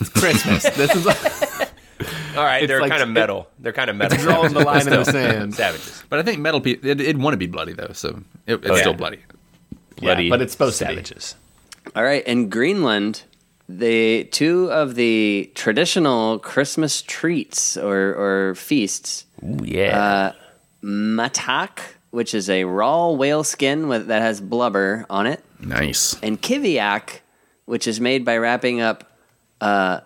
[0.00, 0.62] It's Christmas.
[0.76, 1.06] this is
[2.36, 3.48] All right, It's they're like- kind of metal.
[3.58, 4.18] They're kind of metal.
[4.18, 5.54] drawing the line in the sand.
[5.54, 6.02] Savages.
[6.08, 8.70] But I think metal people, it, it'd want to be bloody though, so it, it's
[8.70, 8.80] Oh, yeah.
[8.80, 9.20] still bloody.
[9.96, 10.92] Bloody, but it's supposed to be.
[10.94, 11.36] savages.
[11.94, 13.22] All right, in Greenland,
[13.68, 20.32] the two of the traditional Christmas treats or or feasts, Ooh, yeah.
[20.82, 21.78] matak,
[22.10, 26.16] which is a raw whale skin with that has blubber on it, Nice.
[26.22, 27.20] and kiviak,
[27.64, 29.10] which is made by wrapping up
[29.60, 30.00] uh,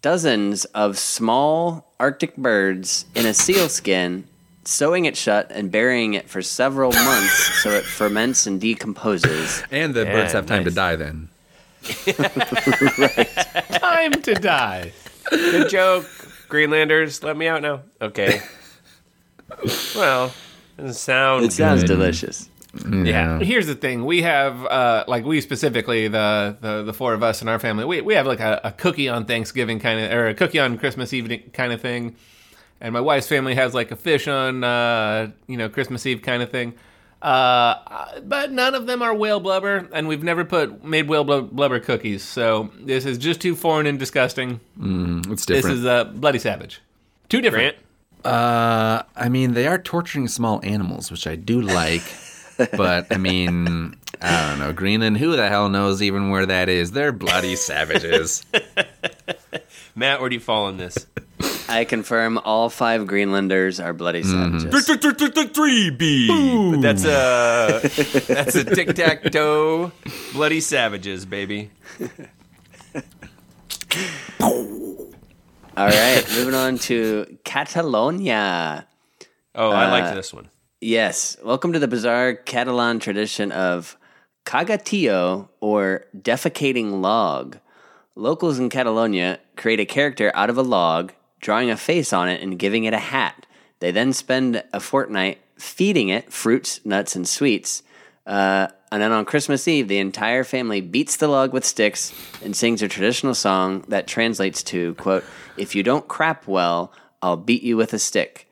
[0.00, 4.24] dozens of small Arctic birds in a seal skin,
[4.64, 9.62] sewing it shut, and burying it for several months so it ferments and decomposes.
[9.70, 11.28] And the Yeah, birds have time to die then.
[13.78, 14.92] Time to die.
[15.30, 16.06] Good joke,
[16.48, 17.22] Greenlanders.
[17.22, 17.82] Let me out now.
[18.00, 18.40] Okay.
[19.94, 20.32] Well,
[20.76, 21.44] doesn't sound.
[21.46, 21.88] It sounds good.
[21.88, 22.48] delicious.
[22.90, 23.40] Yeah.
[23.40, 27.42] Here's the thing: we have, uh, like, we specifically the, the the four of us
[27.42, 30.28] in our family, we we have like a, a cookie on Thanksgiving kind of, or
[30.28, 32.16] a cookie on Christmas evening kind of thing,
[32.80, 36.42] and my wife's family has like a fish on, uh, you know, Christmas Eve kind
[36.42, 36.74] of thing.
[37.22, 41.78] Uh, but none of them are whale blubber, and we've never put made whale blubber
[41.78, 42.24] cookies.
[42.24, 44.60] So this is just too foreign and disgusting.
[44.76, 45.76] It's different.
[45.76, 46.80] This is uh, bloody savage.
[47.28, 47.76] Too different.
[48.24, 52.02] Uh, I mean, they are torturing small animals, which I do like.
[52.76, 54.72] but I mean, I don't know.
[54.72, 56.92] Greenland, who the hell knows even where that is?
[56.92, 58.44] They're bloody savages.
[59.94, 61.06] Matt, where do you fall on this?
[61.68, 64.58] I confirm all five Greenlanders are bloody mm-hmm.
[64.58, 65.50] savages.
[65.54, 66.28] Three B.
[66.30, 67.80] Uh, that's a
[68.26, 69.92] that's a tic tac toe.
[70.32, 71.70] Bloody savages, baby.
[75.74, 78.86] All right, moving on to Catalonia.
[79.54, 80.50] Oh, I like uh, this one.
[80.80, 83.96] Yes, welcome to the bizarre Catalan tradition of
[84.44, 87.58] caga tió or defecating log.
[88.14, 92.40] Locals in Catalonia create a character out of a log, drawing a face on it
[92.40, 93.46] and giving it a hat.
[93.80, 97.82] They then spend a fortnight feeding it fruits, nuts, and sweets.
[98.26, 102.56] Uh, and then on Christmas Eve, the entire family beats the log with sticks and
[102.56, 105.24] sings a traditional song that translates to, quote,
[105.56, 108.48] If you don't crap well, I'll beat you with a stick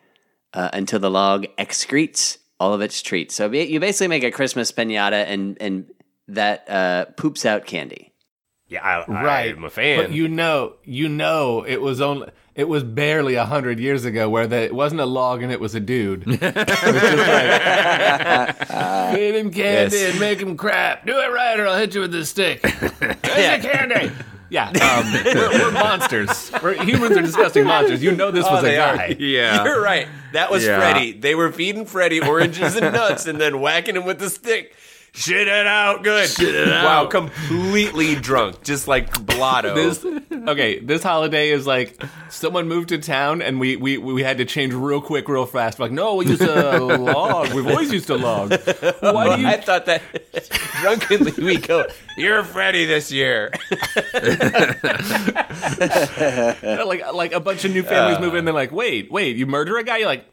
[0.53, 3.35] uh, until the log excretes all of its treats.
[3.35, 5.91] So you basically make a Christmas pinata and and
[6.29, 8.13] that uh, poops out candy.
[8.69, 9.55] Yeah, I, right.
[9.55, 10.01] I'm a fan.
[10.01, 12.29] But you know, you know, it was only
[12.61, 15.59] it was barely a hundred years ago where the, it wasn't a log and it
[15.59, 16.25] was a dude.
[16.29, 17.17] it was just
[18.69, 20.11] like, feed him candy Yes.
[20.11, 21.07] and make him crap.
[21.07, 22.65] Do it right, or I'll hit you with this stick.
[22.67, 24.13] Here's your candy.
[24.51, 24.75] Yeah, um,
[25.25, 26.51] we're, we're monsters.
[26.63, 28.03] We're, humans are disgusting monsters.
[28.03, 28.97] You know this was Oh, a they are.
[28.97, 29.17] guy.
[29.19, 29.65] Yeah.
[29.65, 30.07] You're right.
[30.35, 30.77] That was Yeah.
[30.79, 31.13] Freddy.
[31.13, 34.75] They were feeding Freddy oranges and nuts and then whacking him with the stick.
[35.13, 36.29] Shit it out good.
[36.29, 36.85] Shit it out.
[36.85, 38.63] Wow, completely drunk.
[38.63, 39.75] Just like blotto.
[39.75, 40.79] This okay.
[40.79, 44.73] This holiday is like someone moved to town and we we, we had to change
[44.73, 45.81] real quick, real fast.
[45.81, 47.53] like, no, we used a log.
[47.53, 48.51] We've always used a log.
[49.01, 49.49] Why do you?
[49.49, 50.03] I thought that
[50.81, 53.51] drunkenly we go, You're Freddy this year.
[56.85, 58.45] like like a bunch of new families move in.
[58.45, 59.99] They're like, wait, wait, you murder a guy?
[59.99, 60.27] You're like.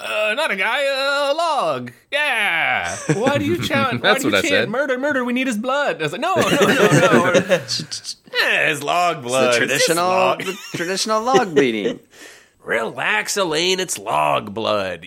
[0.00, 1.92] Uh, not a guy, a log.
[2.10, 2.96] Yeah.
[3.14, 4.02] Why do you chant?
[4.02, 4.68] why That's do you what I chant said.
[4.68, 5.24] Murder, murder.
[5.24, 6.00] We need his blood.
[6.00, 7.34] I was like, no, no, no, no.
[7.34, 7.48] Eh,
[8.70, 9.54] it's log blood.
[9.54, 10.42] the It's just traditional log.
[10.42, 12.00] the traditional log bleeding.
[12.64, 13.80] Relax, Elaine.
[13.80, 15.04] It's log blood.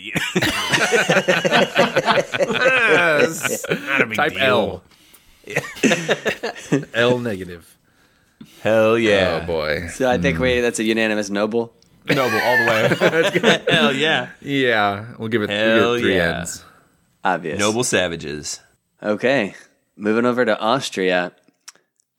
[2.35, 4.41] Not a big Type deal.
[4.41, 4.83] L.
[6.93, 7.77] L negative.
[8.61, 9.41] Hell yeah.
[9.43, 9.87] Oh boy.
[9.87, 11.73] So I think we that's a unanimous noble.
[12.07, 13.61] Noble all the way.
[13.69, 14.29] Hell yeah.
[14.41, 16.37] Yeah, we'll give it, we'll Hell give it three yeah.
[16.39, 16.63] ends.
[17.23, 17.59] Obvious.
[17.59, 18.59] Noble savages.
[19.01, 19.55] Okay,
[19.95, 21.31] moving over to Austria.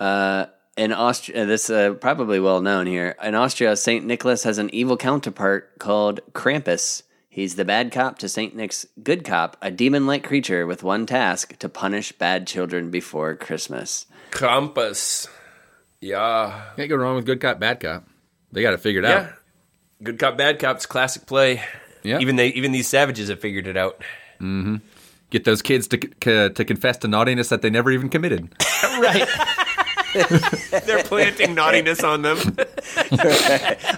[0.01, 0.47] Uh,
[0.77, 3.17] in Austria, this uh, probably well known here.
[3.23, 7.03] In Austria, Saint Nicholas has an evil counterpart called Krampus.
[7.29, 11.57] He's the bad cop to Saint Nick's good cop, a demon-like creature with one task:
[11.59, 14.07] to punish bad children before Christmas.
[14.33, 15.29] Krampus.
[16.01, 16.63] Yeah.
[16.77, 18.05] Can't go wrong with good cop, bad cop.
[18.53, 19.11] They got it figured Yeah.
[19.19, 19.29] out.
[20.03, 21.63] Good cop, bad cop's classic play.
[22.03, 22.19] Yeah.
[22.21, 23.99] Even they, even these savages have figured it out.
[24.41, 24.77] Mm-hmm.
[25.31, 28.55] Get those kids to c- to confess to naughtiness that they never even committed.
[28.99, 29.29] Right.
[30.87, 32.39] They're planting naughtiness on them.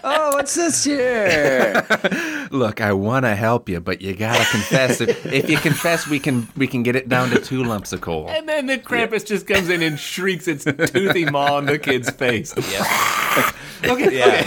[0.05, 1.87] Oh, what's this here?
[2.51, 5.01] Look, I want to help you, but you gotta confess.
[5.01, 8.01] if, if you confess, we can we can get it down to two lumps of
[8.01, 8.29] coal.
[8.29, 12.11] And then the Krampus just comes in and shrieks its toothy maw on the kid's
[12.11, 12.55] face.
[12.71, 13.53] Yeah.
[13.85, 14.43] Okay, Yeah.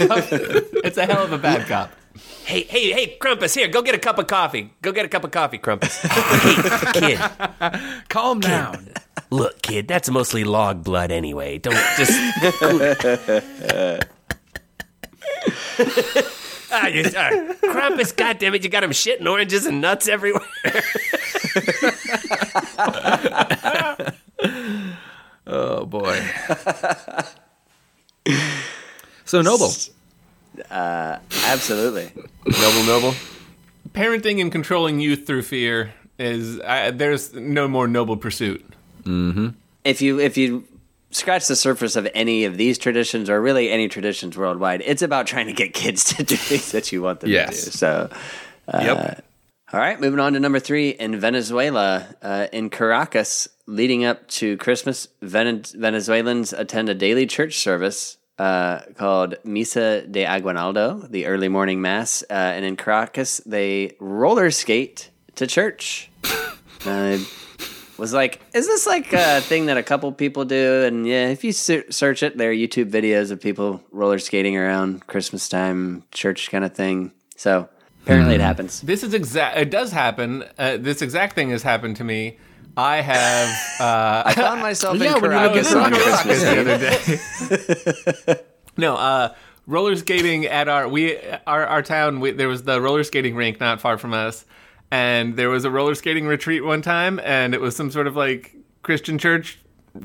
[0.84, 1.92] it's a hell of a bad cop.
[2.44, 4.72] Hey, hey, hey, Krampus, here, go get a cup of coffee.
[4.82, 6.00] Go get a cup of coffee, Krampus.
[6.92, 7.20] hey, kid,
[8.08, 8.88] Calm down.
[9.30, 11.58] look, kid, that's mostly log blood anyway.
[11.58, 12.12] Don't just.
[16.72, 20.42] ah, you, uh, Krampus, goddammit, you got him shitting oranges and nuts everywhere.
[25.44, 26.24] Oh boy.
[29.24, 29.72] so noble.
[30.70, 32.10] Absolutely.
[32.46, 33.14] noble, noble.
[33.90, 38.64] Parenting and controlling youth through fear is I, there's no more noble pursuit.
[39.84, 40.64] if you if you
[41.10, 45.26] scratch the surface of any of these traditions or really any traditions worldwide, it's about
[45.26, 47.64] trying to get kids to do things that you want them Yes.
[47.64, 47.70] to do.
[47.76, 48.10] So,
[48.68, 49.24] uh, Yep.
[49.74, 54.56] all right, moving on to number three in Venezuela, uh, in Caracas, leading up to
[54.56, 58.16] Christmas, Vene- Venezuelans attend a daily church service.
[58.38, 64.50] Uh, called Misa de Aguinaldo, the early morning mass, uh, and in Caracas they roller
[64.50, 66.10] skate to church.
[66.84, 67.16] Uh,
[68.02, 70.82] was like, is this like a thing that a couple people do?
[70.82, 74.56] And yeah, if you ser- search it, there are YouTube videos of people roller skating
[74.56, 77.12] around Christmas time, church kind of thing.
[77.36, 77.68] So
[78.02, 78.80] apparently it happens.
[78.80, 79.56] This is exact.
[79.56, 80.44] It does happen.
[80.58, 82.38] Uh, this exact thing has happened to me.
[82.76, 83.48] I have.
[83.80, 88.42] Uh, I found myself Yeah, in when Caracas on Caracas Christmas the other day.
[88.76, 89.34] no, uh,
[89.66, 92.20] roller skating at our we our our town.
[92.20, 94.44] We, there was the roller skating rink not far from us,
[94.90, 98.16] and there was a roller skating retreat one time, and it was some sort of
[98.16, 99.58] like Christian church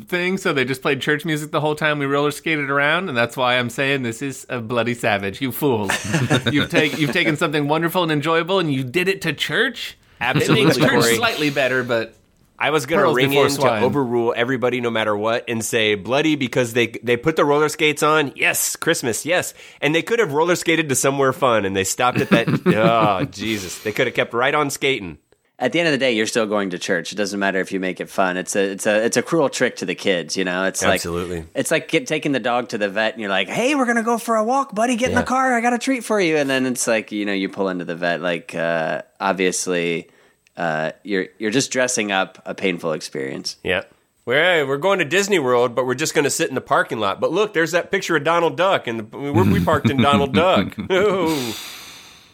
[0.05, 0.37] thing.
[0.37, 3.37] So they just played church music the whole time we roller skated around, and that's
[3.37, 5.41] why I'm saying this is a bloody savage.
[5.41, 5.91] You fools!
[6.51, 9.97] you've take you've taken something wonderful and enjoyable, and you did it to church.
[10.19, 12.15] It Absolutely, makes church slightly better, but
[12.59, 13.81] I was gonna Pearls ring in swine.
[13.81, 17.69] to overrule everybody, no matter what, and say bloody because they they put the roller
[17.69, 18.31] skates on.
[18.35, 19.25] Yes, Christmas.
[19.25, 22.47] Yes, and they could have roller skated to somewhere fun, and they stopped at that.
[22.65, 23.79] oh Jesus!
[23.79, 25.19] They could have kept right on skating.
[25.59, 27.11] At the end of the day, you're still going to church.
[27.11, 28.37] It doesn't matter if you make it fun.
[28.37, 30.37] It's a it's a it's a cruel trick to the kids.
[30.37, 31.37] You know, it's Absolutely.
[31.37, 33.87] like it's like get, taking the dog to the vet, and you're like, "Hey, we're
[33.87, 34.95] gonna go for a walk, buddy.
[34.95, 35.55] Get in the car.
[35.55, 37.85] I got a treat for you." And then it's like you know, you pull into
[37.85, 38.21] the vet.
[38.21, 40.09] Like uh, obviously,
[40.57, 43.55] uh, you're you're just dressing up a painful experience.
[43.63, 43.83] Yeah.
[44.25, 46.59] We're, hey, we're going to Disney World, but we're just going to sit in the
[46.59, 47.21] parking lot.
[47.21, 50.33] But look, there's that picture of Donald Duck, and the, we're, we parked in Donald
[50.35, 50.75] Duck.
[50.89, 51.33] Oh,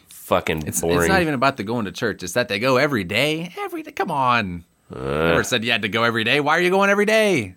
[0.08, 0.98] fucking It's, boring.
[0.98, 2.24] it's not even about the going to church.
[2.24, 3.52] It's that they go every day.
[3.58, 3.92] Every day.
[3.92, 4.64] Come on.
[4.90, 6.40] Never said you had to go every day.
[6.40, 7.54] Why are you going every day?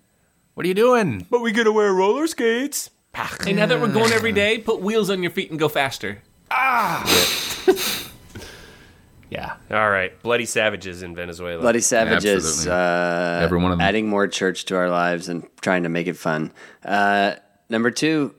[0.54, 1.26] What are you doing?
[1.32, 2.92] but we got to wear roller skates.
[3.44, 6.22] Hey, now that we're going every day, put wheels on your feet and go faster.
[6.52, 7.04] Ah!
[9.30, 9.56] yeah.
[9.72, 11.62] All right, bloody savages in Venezuela.
[11.62, 13.88] Bloody savages, uh, Every one of them.
[13.88, 16.52] adding more church to our lives and trying to make it fun.
[16.84, 17.36] Uh,
[17.70, 18.34] number two,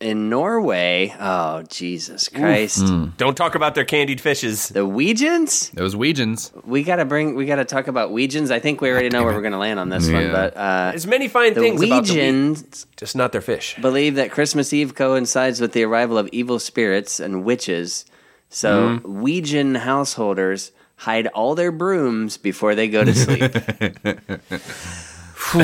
[0.00, 1.14] in Norway.
[1.20, 2.82] Oh Jesus Christ!
[3.18, 4.68] Don't talk about their candied fishes.
[4.70, 5.70] The Ouijans.
[5.72, 6.52] Those Ouijans.
[6.64, 7.34] We gotta bring.
[7.34, 8.50] We gotta talk about Ouijans.
[8.50, 11.06] I think we already know where we're gonna land on this one, but uh, There's
[11.06, 13.76] many fine the things about the Ouija, Ouijans just not their fish.
[13.80, 18.06] believe that Christmas Eve coincides with the arrival of evil spirits and witches.
[18.50, 19.22] So Mm-hmm.
[19.24, 23.50] Ouijan householders hide all their brooms before they go to sleep.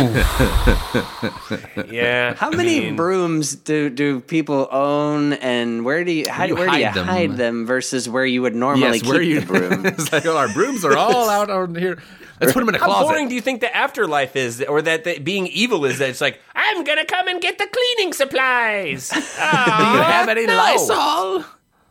[1.91, 2.35] Yeah.
[2.35, 6.55] How many I mean, brooms do, do people own, and where do you, how, You
[6.57, 7.07] where do you hide them.
[7.07, 9.41] hide them versus where you would normally yes, keep where you?
[9.41, 9.87] the broom?
[9.87, 12.03] it's like, oh, our brooms are all out on here.
[12.41, 13.07] Let's put them in a How closet.
[13.07, 15.99] How boring do you think the afterlife is, or that the, being evil is?
[15.99, 19.09] That it's like I'm gonna come and get the cleaning supplies.
[19.11, 20.57] do you have any no.
[20.57, 21.45] Lysol?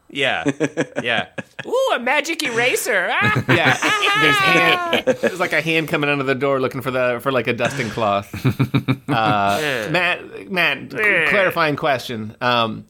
[0.09, 0.43] Yeah,
[1.03, 1.27] yeah.
[1.67, 3.09] Ooh, a magic eraser.
[3.11, 3.43] Ah.
[3.49, 3.77] Yeah.
[4.21, 5.05] There's hand.
[5.21, 7.89] There's like a hand coming under the door looking for the for like a dusting
[7.89, 8.31] cloth.
[9.07, 12.35] Uh, Matt, Matt, clarifying question.
[12.41, 12.85] Um,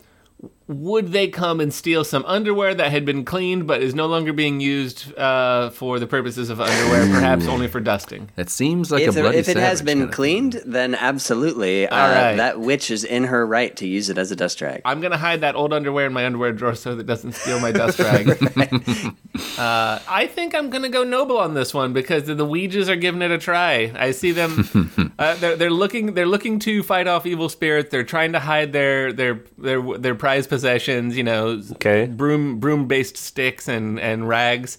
[0.68, 4.34] would they come and steal some underwear that had been cleaned but is no longer
[4.34, 8.30] being used uh, for the purposes of underwear, perhaps only for dusting?
[8.36, 10.96] That seems like if, a there- bloody if it has been kind of- cleaned, then
[10.96, 11.88] absolutely.
[11.88, 12.36] Uh, All right.
[12.36, 14.82] That witch is in her right to use it as a dust rag.
[14.86, 17.60] I'm gonna hide that old underwear in my underwear drawer so that it doesn't steal
[17.60, 18.28] my dust rag.
[19.58, 22.96] uh, I think I'm gonna go noble on this one because the, the Ouijas are
[22.96, 23.92] giving it a try.
[23.96, 27.92] I see them; uh, they're, they're looking they're looking to fight off evil spirits.
[27.92, 31.16] They're trying to hide their their their their prized possessions.
[31.18, 32.06] You know, Okay.
[32.06, 34.78] broom broom based sticks and and rags.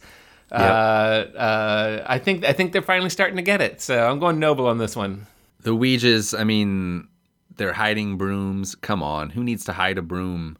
[0.53, 3.81] Uh, uh, I think I think they're finally starting to get it.
[3.81, 5.27] So I'm going noble on this one.
[5.61, 7.09] The Ouijas, I mean,
[7.57, 8.75] they're hiding brooms.
[8.77, 10.57] Come on, who needs to hide a broom?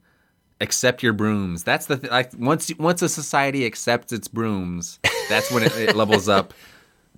[0.61, 1.63] Accept your brooms.
[1.65, 4.99] That's the th- like once once a society accepts its brooms,
[5.29, 6.53] that's when it, it levels up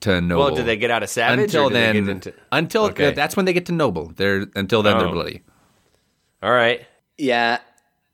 [0.01, 0.45] to noble.
[0.47, 1.45] Well, do they get out of savage?
[1.45, 1.97] until or then?
[2.09, 2.35] into...
[2.53, 3.13] Until Okay.
[3.13, 4.13] that's when they get to noble.
[4.15, 5.13] They're until then they're Oh.
[5.13, 5.43] bloody.
[6.43, 6.85] All right.
[7.17, 7.59] Yeah,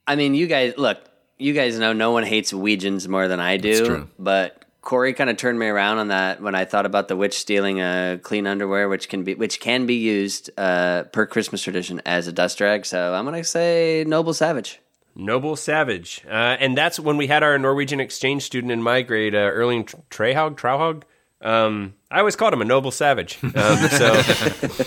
[0.07, 0.99] I mean, you guys look.
[1.37, 3.85] You guys know no one hates Ouijans more than I do.
[3.87, 4.09] true.
[4.19, 7.37] But Corey kind of turned me around on that when I thought about the witch
[7.39, 12.01] stealing uh, clean underwear, which can be which can be used uh, per Christmas tradition
[12.07, 12.87] as a dust rag.
[12.87, 14.81] So I'm gonna say noble savage.
[15.17, 16.23] Noble Savage.
[16.27, 19.85] Uh, and that's when we had our Norwegian exchange student in my grade, uh, Erling
[19.85, 21.05] Trehog, Trauhog.
[21.41, 23.39] Um, I always called him a Noble Savage.
[23.45, 23.53] Um,
[23.91, 24.23] so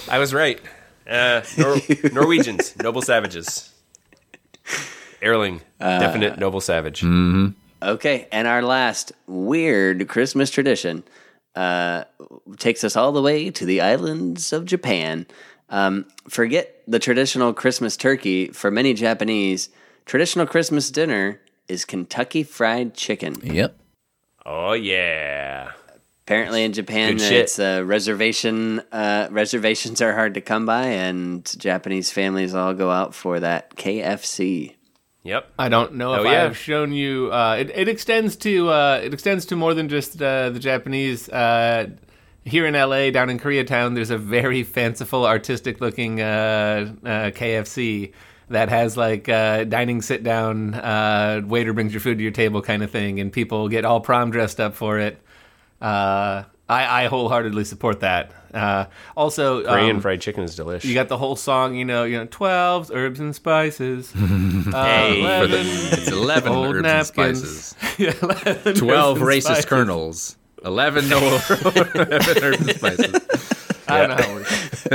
[0.09, 0.59] I was right.
[1.09, 1.77] Uh, Nor-
[2.11, 3.71] Norwegians, Noble Savages.
[5.21, 7.03] Erling, definite Noble Savage.
[7.03, 11.03] Okay, and our last weird Christmas tradition
[11.55, 12.03] uh,
[12.57, 15.25] takes us all the way to the islands of Japan.
[15.69, 18.47] Um, forget the traditional Christmas turkey.
[18.47, 19.69] For many Japanese,
[20.05, 23.35] traditional Christmas dinner is Kentucky Fried Chicken.
[23.43, 23.77] Yep.
[24.45, 25.71] Oh, yeah.
[26.25, 28.81] Apparently, in Japan, it's a reservation.
[28.91, 33.75] Uh, reservations are hard to come by, and Japanese families all go out for that
[33.75, 34.76] KFC.
[35.27, 35.51] Yep.
[35.59, 36.45] I don't know if Oh, yeah.
[36.45, 37.31] I've shown you.
[37.31, 41.27] Uh, it, it extends to uh, it extends to more than just uh, the Japanese.
[41.29, 41.89] Uh,
[42.45, 46.23] here in LA, down in Koreatown, there's a very fanciful, artistic-looking uh,
[47.03, 48.13] uh, KFC
[48.49, 52.61] that has like uh, dining sit down, uh, waiter brings your food to your table
[52.61, 55.21] kind of thing, and people get all prom dressed up for it.
[56.69, 58.31] I, I wholeheartedly support that.
[58.53, 60.87] Uh, also, Korean um, fried chicken is delicious.
[60.89, 64.11] you got the whole song, you know, you know, twelve herbs and spices.
[64.15, 65.21] uh, Hey.
[65.41, 65.67] For the, 11
[65.99, 67.41] it's 11 herbs napkins.
[67.41, 67.75] and spices.
[67.99, 69.65] yeah, 11 12 herbs and racist spices.
[69.65, 70.37] kernels.
[70.65, 73.15] 11 no herbs and spices.
[73.87, 74.87] I don't know how it works.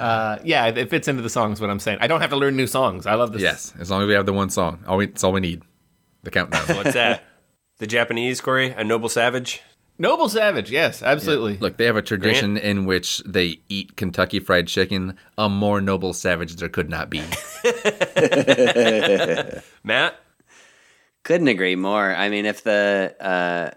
[0.00, 1.60] uh, yeah, it- it fits into the songs.
[1.60, 3.06] What I'm saying, I don't have to learn new songs.
[3.06, 3.42] I love this.
[3.42, 4.82] Yes, as long as we have the one song.
[4.86, 5.62] All we, that's all we need.
[6.24, 6.64] The countdown.
[6.76, 7.22] What's that?
[7.78, 8.70] The Japanese, Corey?
[8.72, 9.62] A noble savage?
[9.98, 10.70] Noble Savage.
[10.70, 11.56] Yes, absolutely.
[11.58, 15.16] Look, they have a tradition in which they eat Kentucky Fried Chicken.
[15.36, 17.22] A more noble savage there could not be.
[19.82, 20.14] Matt?
[21.24, 22.14] Couldn't agree more.
[22.14, 23.70] I mean, if the uh,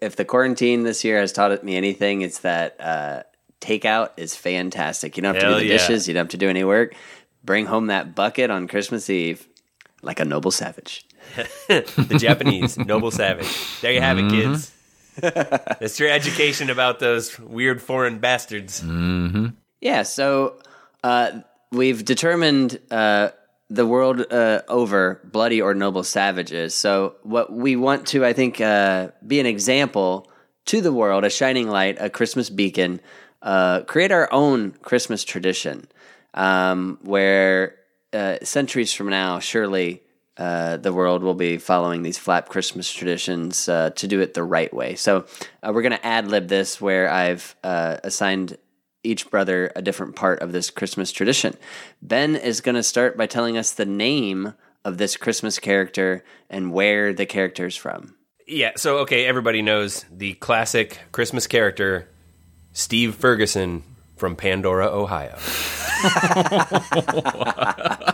[0.00, 3.22] if the quarantine this year has taught me anything, it's that uh,
[3.60, 5.18] takeout is fantastic.
[5.18, 5.76] You don't have to do the yeah.
[5.76, 6.08] dishes.
[6.08, 6.94] You don't have to do any work.
[7.44, 9.46] Bring home that bucket on Christmas Eve,
[10.02, 11.04] like a noble savage.
[11.68, 13.80] The Japanese, noble savage.
[13.82, 14.72] There you have it, kids.
[15.80, 18.82] That's your education about those weird foreign bastards.
[19.80, 20.60] Yeah, so
[21.02, 21.40] uh,
[21.70, 23.30] we've determined uh,
[23.70, 26.74] the world uh, over bloody or noble savages.
[26.74, 30.30] So, what we want to, I think, uh, be an example
[30.66, 33.00] to the world, a shining light, a Christmas beacon,
[33.42, 35.88] uh, create our own Christmas tradition
[36.34, 37.76] um, where
[38.12, 40.02] uh, centuries from now, surely.
[40.38, 44.44] Uh, the world will be following these flap Christmas traditions uh, to do it the
[44.44, 44.94] right way.
[44.94, 45.26] So
[45.62, 48.56] uh, we're going to ad lib this where I've uh, assigned
[49.02, 51.56] each brother a different part of this Christmas tradition.
[52.02, 56.72] Ben is going to start by telling us the name of this Christmas character and
[56.72, 58.14] where the character is from.
[58.46, 62.08] Yeah, so okay, everybody knows the classic Christmas character,
[62.72, 63.82] Steve Ferguson
[64.16, 65.36] from Pandora, Ohio.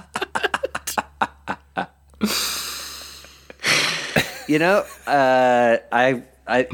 [4.49, 6.69] You know, uh, I I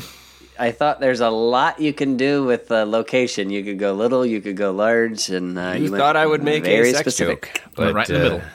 [0.59, 3.51] I thought there's a lot you can do with uh, location.
[3.51, 6.27] You could go little, you could go large, and uh, You, you went thought I
[6.27, 7.63] would make very a sex specific.
[7.65, 8.43] joke, but right in the uh, middle.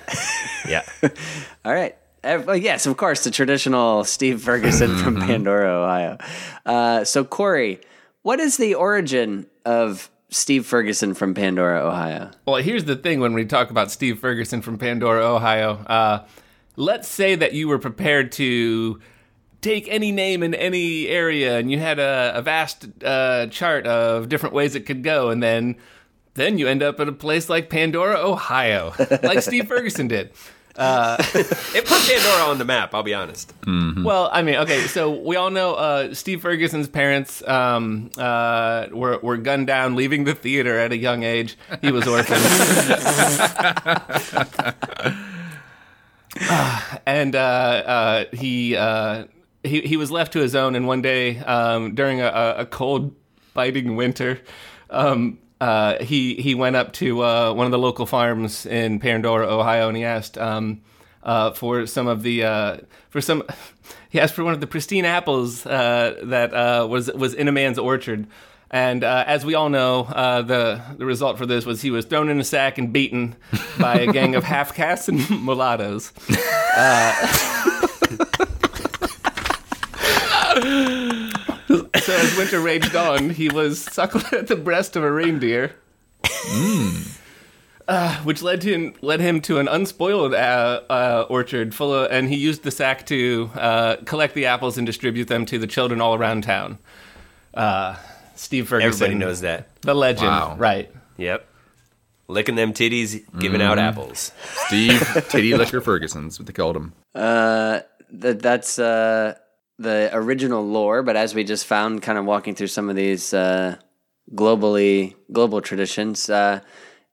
[0.68, 0.82] Yeah,
[1.64, 1.96] All right.
[2.24, 6.18] Uh, yes, of course, the traditional Steve Ferguson from Pandora, Ohio.
[6.66, 7.80] Uh, so, Corey,
[8.24, 12.32] what is the origin of Steve Ferguson from Pandora, Ohio?
[12.48, 15.74] Well, here's the thing when we talk about Steve Ferguson from Pandora, Ohio.
[15.86, 16.26] Uh,
[16.76, 19.00] let's say that you were prepared to
[19.62, 24.30] take any name in any area and you had a, a vast uh, chart of
[24.30, 25.76] different ways it could go, and then
[26.36, 30.32] then you end up at a place like Pandora, Ohio, like Steve Ferguson did.
[30.78, 32.94] it put Pandora on the map.
[32.94, 33.54] I'll be honest.
[34.04, 39.18] Well, I mean, okay, so we all know uh, Steve Ferguson's parents um, uh, were,
[39.20, 41.58] were gunned down leaving the theater at a young age.
[41.80, 42.44] He was orphaned.
[47.06, 49.26] And uh, uh, he, uh,
[49.64, 50.76] he he was left to his own.
[50.76, 53.16] And one day, um, during a, a cold,
[53.54, 54.42] biting winter,
[54.90, 59.48] um, uh, he he went up to uh, one of the local farms in Pandora,
[59.48, 60.82] Ohio, and he asked um,
[61.24, 63.44] uh, for some of the for some.
[64.10, 66.52] He asked for one of the pristine apples that
[66.90, 68.28] was was in a man's orchard.
[68.72, 72.06] And uh, as we all know, uh, the the result for this was he was
[72.06, 73.36] thrown in a sack and beaten
[73.80, 76.12] by a gang of half castes and mulattoes.
[82.06, 85.74] So as winter raged on, he was suckled at the breast of a reindeer,
[87.88, 92.30] uh, which led to led him to an unspoiled uh, uh, orchard full of, and
[92.30, 96.00] he used the sack to uh, collect the apples and distribute them to the children
[96.00, 96.78] all around town.
[98.36, 99.70] Steve Ferguson, Everybody knows that.
[99.82, 100.56] the legend, Wow.
[100.58, 100.92] right?
[101.18, 101.48] Yep.
[102.28, 104.32] Licking them titties, giving out apples.
[104.68, 106.94] Steve Titty Liquor Ferguson's what they called him.
[107.14, 107.82] Uh,
[108.20, 109.36] th- that's uh,
[109.78, 113.32] the original lore, but as we just found, kind of walking through some of these
[113.34, 113.76] uh,
[114.34, 116.62] globally global traditions, uh,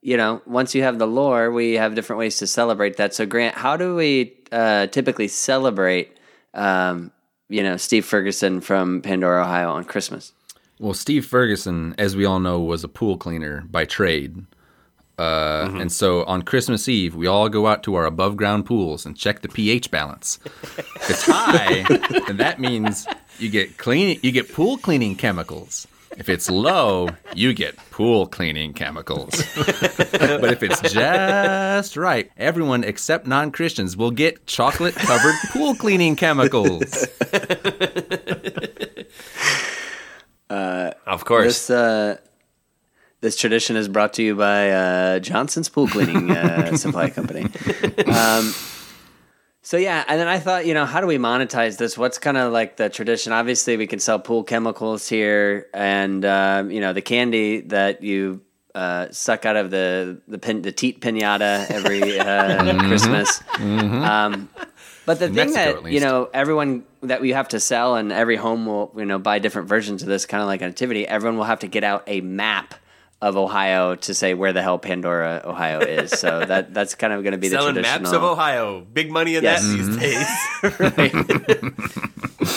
[0.01, 3.15] you know, once you have the lore, we have different ways to celebrate that.
[3.15, 6.17] So, Grant, how do we uh, typically celebrate,
[6.55, 7.13] um,
[7.49, 10.33] you know, Steve Ferguson from Pandora, Ohio, on Christmas?
[10.79, 14.45] Well, Steve Ferguson, as we all know, was a pool cleaner by trade.
[15.19, 19.07] Uh, And so on Christmas Eve, we all go out to our above ground pools
[19.07, 20.39] and check the pH balance.
[20.97, 21.83] If it's high,
[22.27, 23.07] then that means
[23.39, 25.87] you get clean, you get pool cleaning chemicals.
[26.17, 29.31] If it's low, you get pool cleaning chemicals.
[29.57, 36.15] but if it's just right, everyone except non Christians will get chocolate covered pool cleaning
[36.17, 37.07] chemicals.
[40.53, 41.67] Of course.
[41.67, 42.17] This uh,
[43.21, 47.45] this tradition is brought to you by uh, Johnson's Pool Cleaning uh, Supply Company.
[48.07, 48.53] Um,
[49.63, 51.97] so yeah, and then I thought, you know, how do we monetize this?
[51.97, 53.33] What's kind of like the tradition?
[53.33, 58.41] Obviously, we can sell pool chemicals here, and um, you know, the candy that you
[58.75, 63.41] uh, suck out of the the pin, the teat pinata every uh, Christmas.
[63.61, 64.49] Um,
[65.07, 68.13] but the In thing Mexico, that you know, everyone that we have to sell, and
[68.13, 71.07] every home will you know buy different versions of this kind of like an activity.
[71.07, 72.75] Everyone will have to get out a map
[73.21, 76.11] of Ohio to say where the hell Pandora, Ohio is.
[76.11, 78.03] So that that's kind of going to be the Selling traditional.
[78.03, 78.81] maps of Ohio.
[78.81, 79.63] Big money in Yes.
[79.63, 81.73] that these days.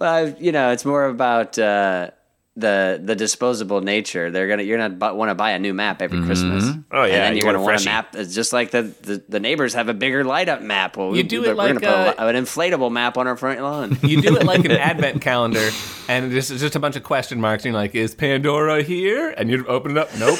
[0.00, 2.10] Well, I- you know, it's more about uh,
[2.58, 4.30] the the disposable nature.
[4.30, 6.64] They're gonna you're gonna want to buy a new map every Christmas.
[6.90, 8.14] Oh, yeah, and then you you're want gonna want a map.
[8.16, 10.96] It's just like the, the the neighbors have a bigger light up map.
[10.96, 11.88] Well, You we- do we're it like, gonna put
[12.20, 13.96] uh, a, an inflatable map on our front lawn.
[14.02, 15.70] You do it like an advent calendar,
[16.08, 17.64] and this is just a bunch of question marks.
[17.64, 20.08] And you're like, "Is Pandora here?" And you open it up.
[20.18, 20.38] Nope.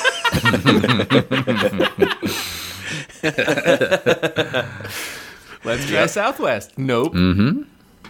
[5.65, 6.79] Let's try Southwest.
[6.79, 7.13] Nope.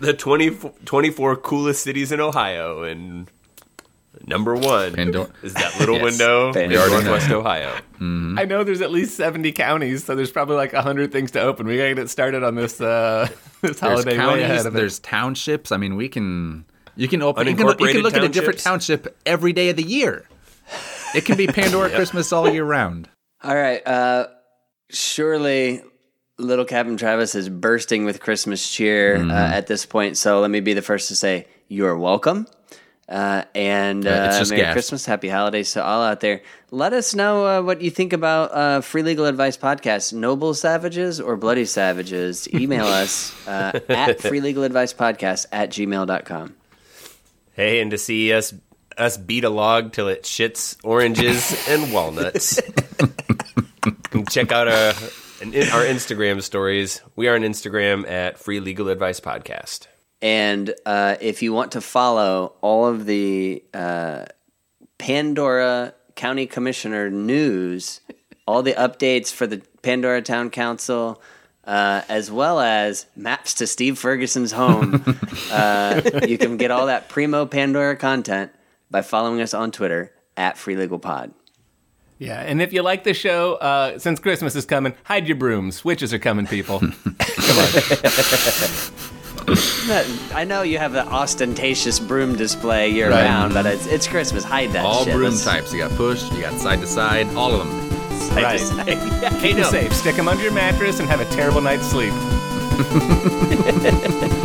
[0.01, 0.51] the 20,
[0.85, 3.29] 24 coolest cities in Ohio, and
[4.27, 6.05] number one Pandora- is that little Yes.
[6.05, 6.89] window in Pandora.
[6.91, 7.73] Northwest Ohio.
[8.01, 11.67] I know there's at least 70 counties, so there's probably like 100 things to open.
[11.67, 13.29] We gotta get started on this uh,
[13.63, 14.79] this There's holiday way ahead counties, of it.
[14.79, 15.73] there's townships.
[15.73, 16.65] I mean, we can
[16.97, 19.71] you can open you can, look- you can look at a different township every day
[19.71, 20.25] of the year.
[21.15, 23.09] It can be Pandora Christmas all year round.
[23.43, 23.85] All right.
[23.87, 24.27] Uh,
[24.91, 25.83] surely
[26.39, 30.17] Little Captain Travis is bursting with Christmas cheer uh, at this point.
[30.17, 32.47] So let me be the first to say you're welcome.
[33.09, 34.73] Uh, and Uh, uh, Merry gas.
[34.75, 36.43] Christmas, Happy Holidays to all out there.
[36.71, 40.13] Let us know uh, what you think about uh, Free Legal Advice Podcast.
[40.13, 42.47] Noble Savages or Bloody Savages?
[42.53, 46.55] Email us uh, at Free Legal Advice Podcast at gmail.com.
[47.53, 48.53] Hey, and to see us
[48.99, 52.61] us beat a log till it shits oranges and walnuts.
[54.31, 57.01] Check out our our Instagram stories.
[57.17, 59.87] We are on Instagram at Free Legal Advice Podcast.
[60.21, 64.25] And uh, if you want to follow all of the uh,
[64.99, 68.01] Pandora County Commissioner news,
[68.47, 71.23] all the updates for the Pandora Town Council,
[71.65, 75.05] uh, as well as maps to Steve Ferguson's home,
[75.53, 78.51] uh, you can get all that primo Pandora content
[78.91, 81.33] by following us on Twitter at Free Legal Pod.
[82.19, 85.85] yeah, and if you like the show, uh, since Christmas is coming, hide your brooms.
[85.85, 86.79] Witches are coming, people.
[90.35, 93.25] I know you have the ostentatious broom display year Right.
[93.25, 94.45] round, but it's, it's Christmas.
[94.45, 95.15] Hide that All shit.
[95.15, 95.73] broom Let's- types.
[95.73, 97.91] You got push, you got side to side, all of them.
[98.31, 98.59] hide Right.
[98.61, 98.71] this-
[99.43, 99.93] Keep them safe.
[99.95, 102.13] Stick them under your mattress and have a terrible night's sleep.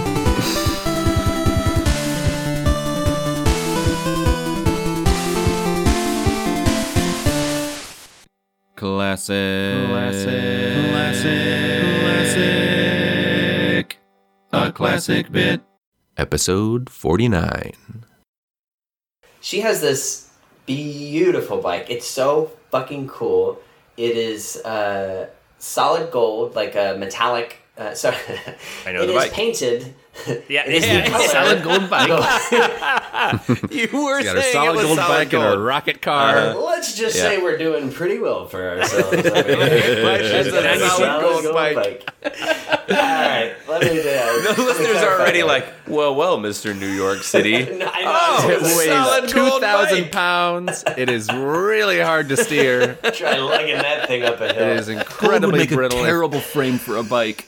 [8.76, 9.88] Classic.
[9.88, 10.90] Classic.
[10.90, 12.02] Classic.
[12.02, 12.63] Classic.
[14.74, 15.62] A classic bit.
[16.18, 18.06] Episode forty nine.
[19.40, 20.32] She has this
[20.66, 21.86] beautiful bike.
[21.90, 23.60] It's so fucking cool.
[23.98, 27.58] It is uh, solid gold, like a metallic.
[27.78, 28.18] Uh, sorry,
[28.88, 29.32] I know It the is bike.
[29.34, 29.94] painted.
[30.50, 32.10] Yeah, It is the color- Solid gold bike.
[33.72, 35.44] You were Got a saying solid it was gold solid bike gold.
[35.46, 36.54] and a rocket uh-huh.
[36.54, 36.56] car.
[36.56, 37.22] Let's just Yeah.
[37.24, 39.12] say we're doing pretty well for ourselves.
[39.24, 42.10] That's a That's a solid gold bike.
[42.90, 46.88] All right, let me do uh, The listeners are already like, well, well, Mister New
[46.88, 47.56] York City.
[47.56, 47.92] I know.
[47.96, 50.84] Oh, It weighs solid 2,000 pounds.
[50.98, 52.96] It is really hard to steer.
[53.14, 54.68] Try lugging that thing up a hill.
[54.78, 56.04] is incredibly brittle.
[56.04, 57.48] terrible frame for a bike.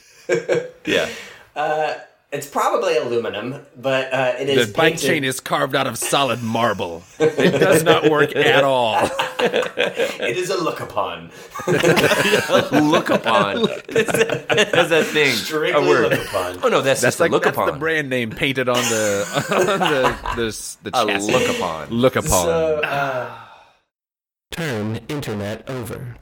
[0.84, 1.08] Yeah.
[1.54, 1.94] Uh,
[2.32, 5.96] It's probably aluminum, but uh, it is The bike painted- chain is carved out of
[5.96, 7.04] solid marble.
[7.20, 8.96] It does not work at all.
[9.38, 11.30] It is a look upon.
[11.66, 13.66] Look upon.
[13.88, 15.32] That's a thing.
[15.34, 16.10] Strictly a word.
[16.10, 16.58] look upon.
[16.64, 17.72] Oh no, that's, That's just like a look that's upon.
[17.72, 21.32] the brand name painted on the on the the, the a chassis.
[21.32, 21.88] look upon.
[21.90, 22.30] Look upon.
[22.30, 23.34] So, uh,
[24.50, 26.16] Turn internet over.